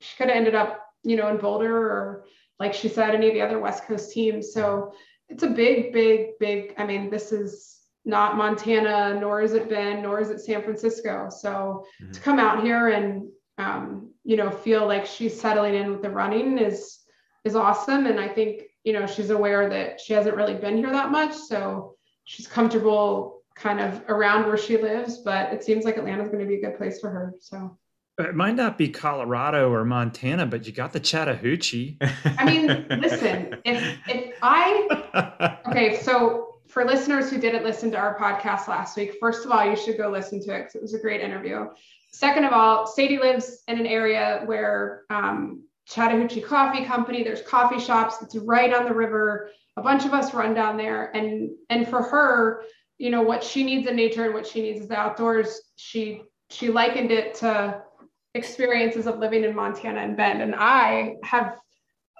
[0.00, 2.24] she could have ended up, you know, in Boulder or,
[2.58, 4.52] like she said, any of the other West Coast teams.
[4.52, 4.92] So
[5.28, 6.74] it's a big, big, big.
[6.78, 11.28] I mean, this is not Montana, nor is it Bend, nor is it San Francisco.
[11.28, 12.12] So mm-hmm.
[12.12, 16.10] to come out here and um, you know feel like she's settling in with the
[16.10, 17.00] running is
[17.44, 18.06] is awesome.
[18.06, 21.34] And I think you know she's aware that she hasn't really been here that much,
[21.34, 26.40] so she's comfortable kind of around where she lives, but it seems like Atlanta's going
[26.40, 27.34] to be a good place for her.
[27.40, 27.78] So
[28.18, 31.98] it might not be Colorado or Montana, but you got the Chattahoochee.
[32.38, 38.18] I mean, listen, if if I okay, so for listeners who didn't listen to our
[38.18, 40.94] podcast last week, first of all, you should go listen to it because it was
[40.94, 41.66] a great interview.
[42.10, 47.78] Second of all, Sadie lives in an area where um, Chattahoochee Coffee Company, there's coffee
[47.78, 48.16] shops.
[48.22, 49.50] It's right on the river.
[49.76, 52.62] A bunch of us run down there, and and for her,
[52.98, 55.60] you know what she needs in nature and what she needs is the outdoors.
[55.76, 57.82] She she likened it to
[58.34, 60.42] experiences of living in montana and bend.
[60.42, 61.56] And i have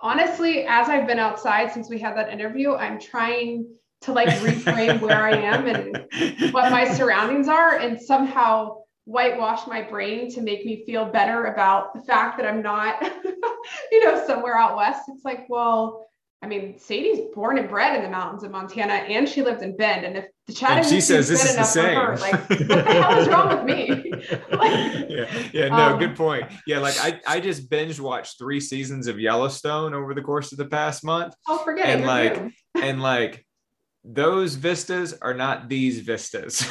[0.02, 3.66] honestly as i've been outside since we had that interview i'm trying
[4.02, 9.80] to like reframe where i am and what my surroundings are and somehow whitewash my
[9.80, 13.02] brain to make me feel better about the fact that i'm not
[13.92, 15.02] you know somewhere out west.
[15.08, 16.06] It's like well
[16.42, 19.76] I mean, Sadie's born and bred in the mountains of Montana, and she lived in
[19.76, 20.04] Bend.
[20.04, 23.18] And if the Chattahoochee she says this is the same, her, like what the hell
[23.18, 24.12] is wrong with me?
[24.52, 26.44] like, yeah, yeah, no, um, good point.
[26.66, 30.58] Yeah, like I, I just binge watched three seasons of Yellowstone over the course of
[30.58, 31.34] the past month.
[31.48, 32.06] Oh, forget and it.
[32.06, 33.44] like, and like,
[34.04, 36.64] those vistas are not these vistas.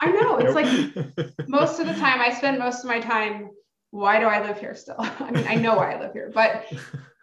[0.00, 0.36] I know.
[0.36, 3.50] It's like most of the time I spend most of my time.
[3.90, 4.96] Why do I live here still?
[4.98, 6.64] I mean, I know why I live here, but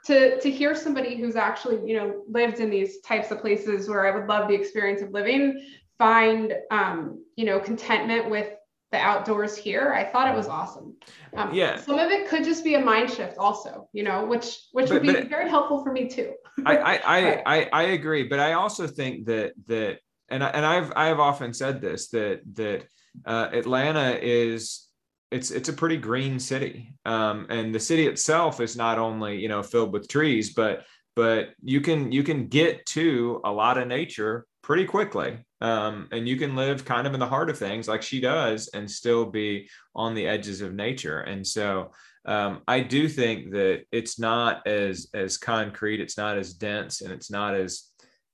[0.06, 4.06] to to hear somebody who's actually you know lived in these types of places where
[4.06, 5.62] I would love the experience of living
[6.00, 8.48] find um, you know contentment with
[8.92, 10.96] the outdoors here i thought it was awesome.
[11.38, 11.80] Um, yeah.
[11.80, 15.04] some of it could just be a mind shift also you know which which but,
[15.04, 16.34] would be very helpful for me too.
[16.66, 20.66] I, I, I, I i agree but i also think that that and, I, and
[20.66, 22.86] i've i've often said this that that
[23.28, 24.89] uh, atlanta is
[25.32, 29.48] it's it's a pretty green city, um, and the city itself is not only you
[29.48, 33.88] know filled with trees, but but you can you can get to a lot of
[33.88, 35.38] nature pretty quickly.
[35.62, 38.70] Um, and you can live kind of in the heart of things like she does
[38.74, 41.20] and still be on the edges of nature.
[41.20, 41.92] And so
[42.26, 47.12] um, i do think that it's not as as concrete it's not as dense and
[47.12, 47.89] it's not as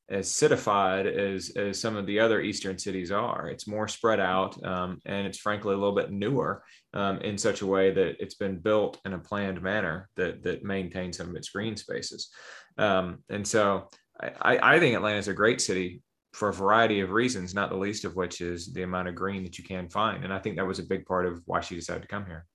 [0.09, 4.63] as citified as as some of the other eastern cities are it's more spread out
[4.63, 8.35] um, and it's frankly a little bit newer um, in such a way that it's
[8.35, 12.29] been built in a planned manner that that maintains some of its green spaces
[12.77, 13.89] um, and so
[14.21, 16.01] I, I think Atlanta is a great city
[16.33, 19.43] for a variety of reasons, not the least of which is the amount of green
[19.43, 20.23] that you can find.
[20.23, 22.45] And I think that was a big part of why she decided to come here.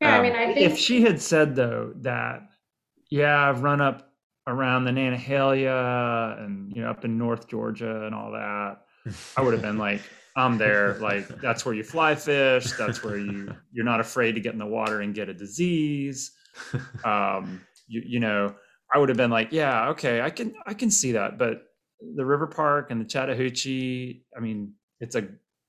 [0.00, 2.40] Yeah, um, I mean, I think if she had said though that,
[3.10, 4.05] yeah, I've run up
[4.46, 8.78] around the Nantahala and you know up in North Georgia and all that,
[9.36, 10.02] I would have been like,
[10.36, 10.94] I'm there.
[10.94, 12.72] Like that's where you fly fish.
[12.72, 16.32] That's where you you're not afraid to get in the water and get a disease.
[17.04, 18.54] Um, you you know,
[18.92, 21.62] I would have been like, yeah, okay, I can I can see that, but
[22.14, 24.24] the river park and the Chattahoochee.
[24.36, 25.28] I mean, it's a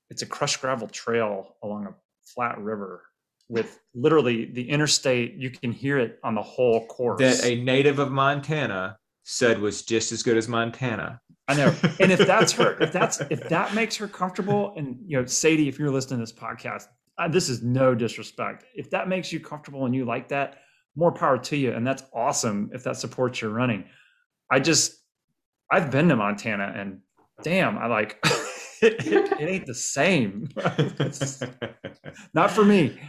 [0.10, 3.04] it's a crushed gravel trail along a flat river
[3.50, 5.36] with literally the interstate.
[5.36, 7.20] You can hear it on the whole course.
[7.20, 11.22] That a native of Montana said was just as good as Montana.
[11.48, 11.74] I know.
[12.00, 15.68] And if that's her, if that's if that makes her comfortable, and you know, Sadie,
[15.68, 16.84] if you're listening to this podcast,
[17.18, 18.66] uh, this is no disrespect.
[18.76, 20.60] If that makes you comfortable and you like that,
[20.96, 22.70] more power to you, and that's awesome.
[22.74, 23.86] If that supports your running,
[24.52, 24.98] I just
[25.72, 27.02] I've been to Montana and
[27.44, 28.24] damn, I like
[28.82, 30.48] it, it, it ain't the same.
[32.34, 33.00] not for me.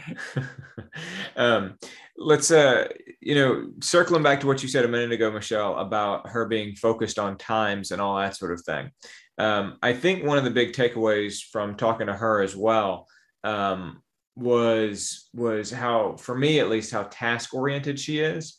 [1.37, 1.79] Um,
[2.17, 2.89] let's uh,
[3.21, 6.75] you know, circling back to what you said a minute ago, Michelle, about her being
[6.75, 8.91] focused on times and all that sort of thing.
[9.39, 13.07] Um, I think one of the big takeaways from talking to her as well
[13.45, 14.03] um,
[14.37, 18.59] was was how, for me at least, how task oriented she is.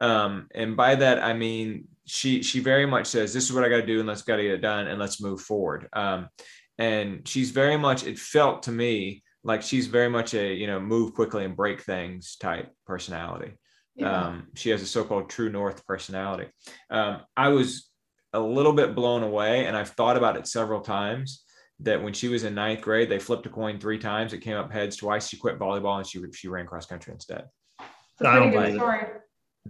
[0.00, 3.68] Um, and by that I mean she she very much says this is what I
[3.68, 5.88] got to do and let's got to get it done and let's move forward.
[5.92, 6.28] Um,
[6.78, 10.80] and she's very much it felt to me like she's very much a you know
[10.80, 13.52] move quickly and break things type personality.
[13.94, 14.28] Yeah.
[14.28, 16.48] Um, she has a so-called true north personality.
[16.88, 17.90] Um, I was
[18.32, 21.44] a little bit blown away, and I've thought about it several times.
[21.80, 24.32] That when she was in ninth grade, they flipped a coin three times.
[24.32, 25.28] It came up heads twice.
[25.28, 27.44] She quit volleyball and she she ran cross country instead.
[28.20, 29.22] I don't believe it.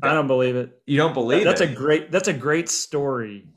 [0.03, 0.81] I don't believe it.
[0.87, 1.67] You don't believe that's it?
[1.67, 3.49] That's a great that's a great story.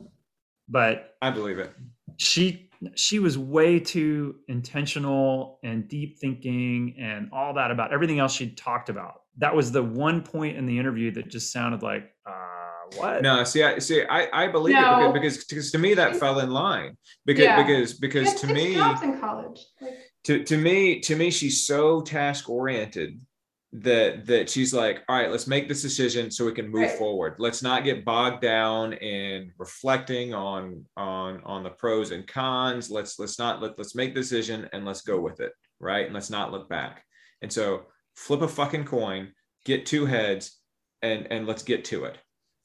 [0.68, 1.74] But I believe it.
[2.18, 8.34] She she was way too intentional and deep thinking and all that about everything else
[8.34, 9.22] she'd talked about.
[9.38, 12.52] That was the one point in the interview that just sounded like uh
[12.98, 13.22] what?
[13.22, 14.04] No, see, I see.
[14.04, 15.10] I, I believe no.
[15.10, 17.64] it because, because because to me that fell in line because yeah.
[17.64, 19.66] because because to me in college.
[19.80, 19.94] Like,
[20.26, 23.20] to to me to me she's so task oriented
[23.74, 26.98] that that she's like all right let's make this decision so we can move right.
[26.98, 27.36] forward.
[27.40, 32.90] Let's not get bogged down in reflecting on on on the pros and cons.
[32.90, 36.06] Let's let's not let, let's make the decision and let's go with it right?
[36.06, 37.04] And let's not look back.
[37.42, 39.34] And so flip a fucking coin
[39.66, 40.58] get two heads
[41.02, 42.18] and and let's get to it.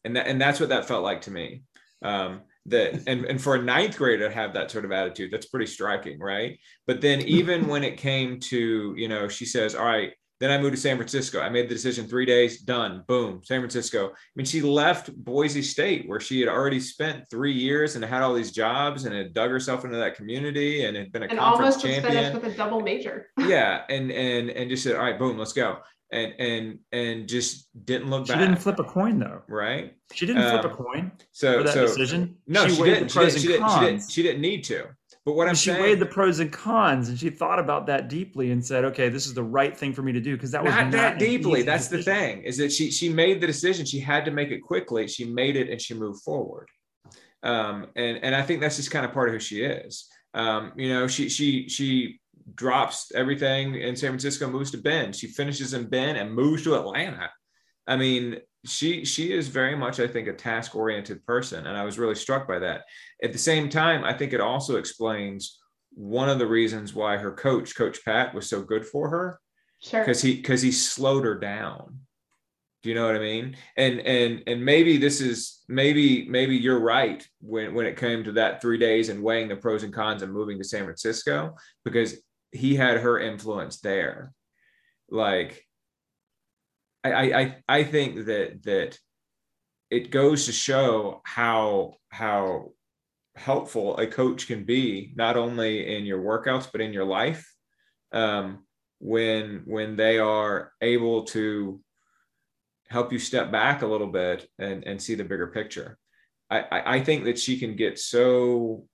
[0.04, 1.62] And that and that's what that felt like to me.
[2.02, 5.46] Um that and, and for a ninth grader to have that sort of attitude that's
[5.46, 6.58] pretty striking right?
[6.86, 10.58] But then even when it came to you know she says all right then I
[10.58, 11.40] moved to San Francisco.
[11.40, 14.08] I made the decision three days, done, boom, San Francisco.
[14.08, 18.22] I mean, she left Boise State where she had already spent three years and had
[18.22, 21.38] all these jobs and had dug herself into that community and had been a and
[21.38, 22.12] conference almost champion.
[22.12, 23.28] finished with a double major.
[23.38, 25.78] yeah, and and and just said, all right, boom, let's go.
[26.12, 28.40] And and and just didn't look she back.
[28.40, 29.94] She didn't flip a coin though, right?
[30.12, 32.36] She didn't um, flip a coin so, for that so, decision.
[32.46, 33.10] No, she, she didn't.
[33.10, 34.86] She, did, she, did, she, did, she didn't need to.
[35.26, 38.08] But what I'm she saying, weighed the pros and cons, and she thought about that
[38.08, 40.62] deeply and said, "Okay, this is the right thing for me to do." Because that
[40.62, 41.62] was not, not that deeply.
[41.62, 41.98] That's decision.
[41.98, 43.84] the thing is that she she made the decision.
[43.84, 45.08] She had to make it quickly.
[45.08, 46.68] She made it and she moved forward.
[47.42, 50.08] Um, and and I think that's just kind of part of who she is.
[50.32, 52.20] Um, you know, she she she
[52.54, 55.16] drops everything in San Francisco, moves to Bend.
[55.16, 57.30] She finishes in Bend and moves to Atlanta.
[57.88, 58.36] I mean,
[58.66, 62.14] she she is very much i think a task oriented person and i was really
[62.14, 62.82] struck by that.
[63.22, 65.58] At the same time i think it also explains
[65.96, 69.40] one of the reasons why her coach coach pat was so good for her.
[69.82, 70.00] Sure.
[70.00, 72.00] Because he because he slowed her down.
[72.82, 73.56] Do you know what i mean?
[73.76, 78.32] And and and maybe this is maybe maybe you're right when when it came to
[78.32, 81.54] that three days and weighing the pros and cons and moving to san francisco
[81.84, 82.16] because
[82.52, 84.32] he had her influence there.
[85.10, 85.65] Like
[87.12, 88.98] I, I I think that that
[89.90, 92.72] it goes to show how how
[93.36, 97.52] helpful a coach can be not only in your workouts but in your life
[98.12, 98.64] um,
[98.98, 101.80] when when they are able to
[102.88, 105.98] help you step back a little bit and and see the bigger picture.
[106.48, 108.86] I, I think that she can get so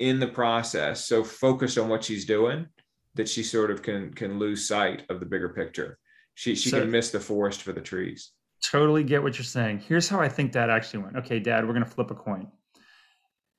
[0.00, 2.66] in the process, so focused on what she's doing
[3.14, 5.98] that she sort of can can lose sight of the bigger picture.
[6.38, 8.30] She she so, can miss the forest for the trees.
[8.62, 9.80] Totally get what you're saying.
[9.80, 11.16] Here's how I think that actually went.
[11.16, 12.46] Okay, Dad, we're gonna flip a coin.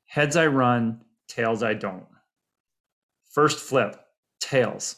[0.06, 2.06] Heads I run, tails I don't.
[3.32, 4.00] First flip,
[4.40, 4.96] tails.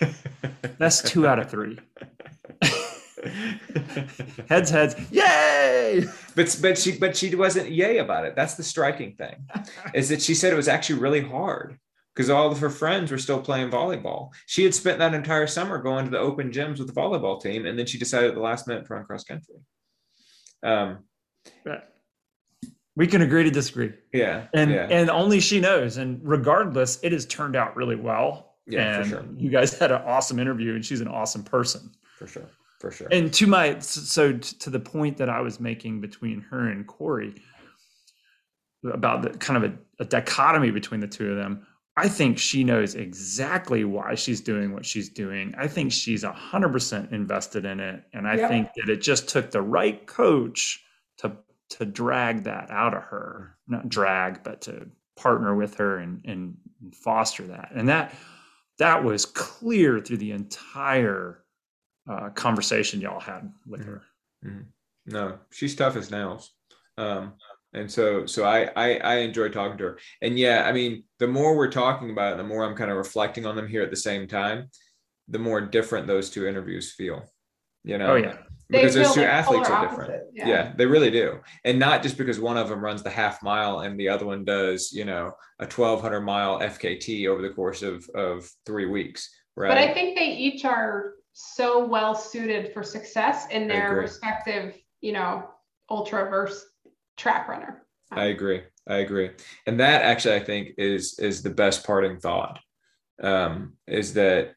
[0.78, 1.78] That's two out of three.
[4.48, 6.06] heads, heads, yay!
[6.34, 8.34] But but she but she wasn't yay about it.
[8.34, 9.46] That's the striking thing,
[9.92, 11.78] is that she said it was actually really hard
[12.14, 14.30] because all of her friends were still playing volleyball.
[14.46, 17.66] She had spent that entire summer going to the open gyms with the volleyball team,
[17.66, 19.56] and then she decided at the last minute to run cross country.
[20.62, 20.98] Um,
[22.96, 23.92] we can agree to disagree.
[24.12, 24.88] Yeah, and yeah.
[24.90, 25.96] and only she knows.
[25.96, 28.56] And regardless, it has turned out really well.
[28.66, 29.24] Yeah, and for sure.
[29.36, 31.90] You guys had an awesome interview, and she's an awesome person.
[32.18, 32.50] For sure
[32.80, 33.08] for sure.
[33.10, 37.34] And to my so to the point that I was making between her and Corey
[38.82, 41.66] about the kind of a, a dichotomy between the two of them.
[41.96, 45.54] I think she knows exactly why she's doing what she's doing.
[45.58, 49.28] I think she's a hundred percent invested in it, and I think that it just
[49.28, 50.82] took the right coach
[51.18, 51.36] to
[51.70, 56.56] to drag that out of her, not drag, but to partner with her and and
[56.94, 57.72] foster that.
[57.74, 58.14] And that
[58.78, 61.44] that was clear through the entire
[62.08, 63.90] uh, conversation y'all had with mm-hmm.
[63.90, 64.02] her.
[64.44, 64.62] Mm-hmm.
[65.06, 66.52] No, she's tough as nails.
[66.96, 67.34] Um,
[67.72, 69.98] and so, so I, I, I enjoy talking to her.
[70.22, 72.96] And yeah, I mean, the more we're talking about it, the more I'm kind of
[72.96, 74.70] reflecting on them here at the same time,
[75.28, 77.22] the more different those two interviews feel.
[77.84, 78.12] You know?
[78.12, 78.36] Oh yeah.
[78.68, 80.22] Because those two like athletes are different.
[80.32, 80.48] Yeah.
[80.48, 81.40] yeah, they really do.
[81.64, 84.44] And not just because one of them runs the half mile and the other one
[84.44, 89.28] does, you know, a 1200 mile FKT over the course of, of three weeks.
[89.56, 89.68] Right.
[89.68, 95.12] But I think they each are so well suited for success in their respective, you
[95.12, 95.50] know,
[95.90, 96.64] ultra verse
[97.20, 97.82] track runner.
[98.10, 98.62] I agree.
[98.88, 99.30] I agree.
[99.66, 102.58] And that actually I think is is the best parting thought.
[103.22, 104.54] Um, is that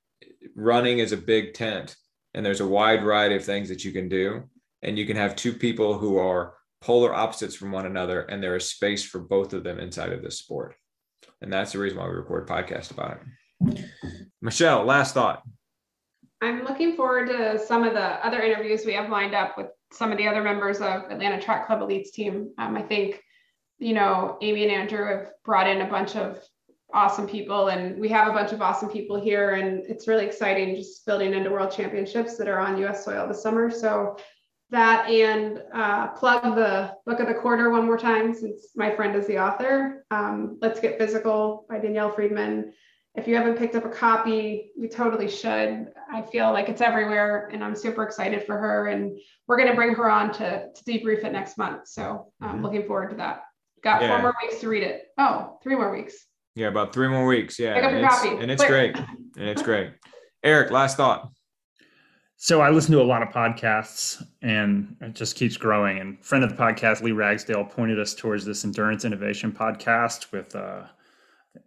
[0.55, 1.95] running is a big tent
[2.34, 4.43] and there's a wide variety of things that you can do.
[4.82, 8.55] And you can have two people who are polar opposites from one another, and there
[8.57, 10.76] is space for both of them inside of this sport.
[11.41, 13.86] And that's the reason why we record podcast about it.
[14.41, 15.43] Michelle, last thought.
[16.41, 20.11] I'm looking forward to some of the other interviews we have lined up with some
[20.11, 22.51] of the other members of Atlanta Track Club Elites team.
[22.57, 23.21] Um, I think,
[23.79, 26.39] you know, Amy and Andrew have brought in a bunch of
[26.93, 30.75] awesome people, and we have a bunch of awesome people here, and it's really exciting
[30.75, 33.05] just building into World Championships that are on U.S.
[33.05, 33.69] soil this summer.
[33.69, 34.17] So
[34.69, 39.15] that and uh, plug the book of the quarter one more time since my friend
[39.15, 40.05] is the author.
[40.09, 42.73] Um, Let's Get Physical by Danielle Friedman
[43.16, 45.88] if you haven't picked up a copy, you totally should.
[46.11, 48.88] I feel like it's everywhere and I'm super excited for her.
[48.88, 51.88] And we're going to bring her on to, to debrief it next month.
[51.88, 52.64] So I'm mm-hmm.
[52.64, 53.43] looking forward to that.
[53.84, 54.09] Got yeah.
[54.09, 55.03] four more weeks to read it.
[55.18, 56.26] Oh, three more weeks.
[56.55, 57.59] Yeah, about three more weeks.
[57.59, 57.76] Yeah.
[57.76, 58.30] Pick up your copy.
[58.30, 58.97] And it's great.
[59.36, 59.93] And it's great.
[60.43, 61.32] Eric, last thought.
[62.38, 65.97] So I listen to a lot of podcasts and it just keeps growing.
[65.97, 70.55] And friend of the podcast, Lee Ragsdale, pointed us towards this endurance innovation podcast with
[70.55, 70.84] uh,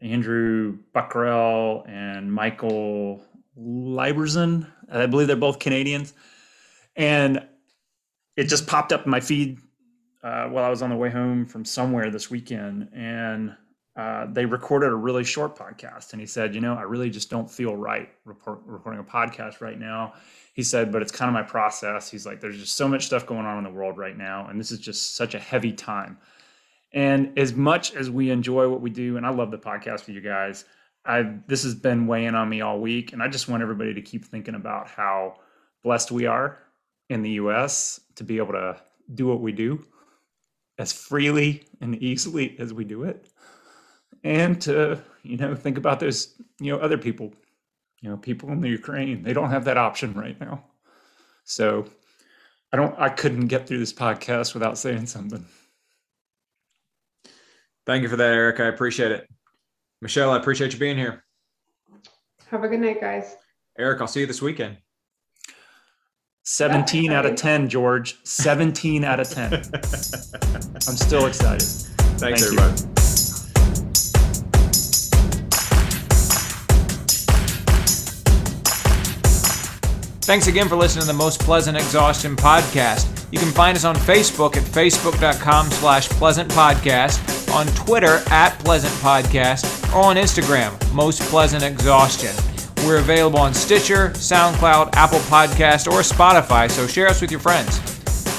[0.01, 3.23] Andrew Buckrell and Michael
[3.57, 4.67] Liberson.
[4.91, 6.15] I believe they're both Canadians.
[6.97, 7.47] And
[8.37, 9.59] it just popped up in my feed
[10.23, 12.89] uh, while I was on the way home from somewhere this weekend.
[12.93, 13.57] And
[13.97, 16.13] uh, they recorded a really short podcast.
[16.13, 19.61] And he said, You know, I really just don't feel right report, recording a podcast
[19.61, 20.15] right now.
[20.53, 22.11] He said, But it's kind of my process.
[22.11, 24.49] He's like, There's just so much stuff going on in the world right now.
[24.49, 26.19] And this is just such a heavy time.
[26.97, 30.13] And as much as we enjoy what we do, and I love the podcast for
[30.13, 30.65] you guys,
[31.05, 34.01] I this has been weighing on me all week, and I just want everybody to
[34.01, 35.37] keep thinking about how
[35.85, 36.59] blessed we are
[37.11, 38.01] in the U.S.
[38.17, 38.81] to be able to
[39.15, 39.85] do what we do
[40.79, 43.29] as freely and easily as we do it,
[44.25, 47.31] and to you know think about those you know other people,
[48.01, 49.23] you know people in the Ukraine.
[49.23, 50.65] They don't have that option right now,
[51.45, 51.85] so
[52.73, 52.99] I don't.
[52.99, 55.45] I couldn't get through this podcast without saying something.
[57.87, 58.61] Thank you for that, Eric.
[58.61, 59.29] I appreciate it.
[60.03, 61.25] Michelle, I appreciate you being here.
[62.51, 63.37] Have a good night, guys.
[63.79, 64.79] Eric, I'll see you this weekend.
[66.45, 68.19] 17 out of 10, George.
[68.25, 69.53] 17 out of 10.
[69.55, 71.63] I'm still excited.
[71.63, 72.83] Thanks, Thank everybody.
[72.83, 72.97] You.
[80.27, 83.13] Thanks again for listening to the Most Pleasant Exhaustion podcast.
[83.33, 88.93] You can find us on Facebook at facebook.com slash pleasant podcast, on Twitter at pleasant
[88.95, 89.65] podcast,
[89.95, 92.37] or on Instagram, Most Pleasant Exhaustion.
[92.85, 97.79] We're available on Stitcher, SoundCloud, Apple Podcast, or Spotify, so share us with your friends.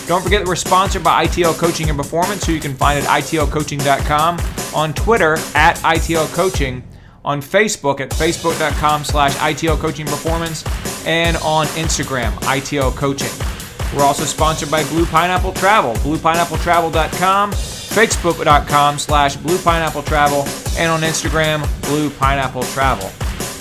[0.06, 3.06] Don't forget that we're sponsored by ITL Coaching and Performance, who you can find at
[3.06, 4.40] itlcoaching.com,
[4.76, 6.84] on Twitter at itlcoaching,
[7.26, 10.64] on Facebook at facebook.com slash ITL Coaching Performance,
[11.08, 13.32] and on Instagram, ITL Coaching.
[13.96, 17.54] We're also sponsored by Blue Pineapple Travel, bluepineappletravel.com,
[17.98, 20.46] facebook.com slash Blue Pineapple Travel,
[20.78, 23.10] and on Instagram, Blue Pineapple Travel.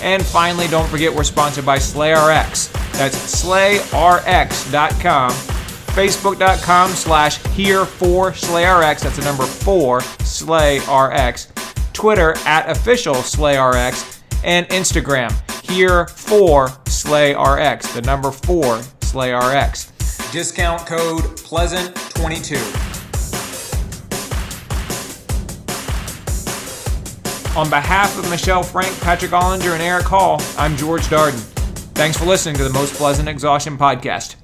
[0.03, 2.71] And finally, don't forget we're sponsored by SlayRx.
[2.93, 8.99] That's slayrx.com, facebook.com slash here for SlayRx.
[9.01, 11.93] That's the number four, SlayRx.
[11.93, 15.31] Twitter at official SlayRx, and Instagram
[15.67, 20.31] here for SlayRx, the number four SlayRx.
[20.31, 22.86] Discount code Pleasant22.
[27.57, 31.39] On behalf of Michelle Frank, Patrick Ollinger, and Eric Hall, I'm George Darden.
[31.95, 34.35] Thanks for listening to the Most Pleasant Exhaustion Podcast.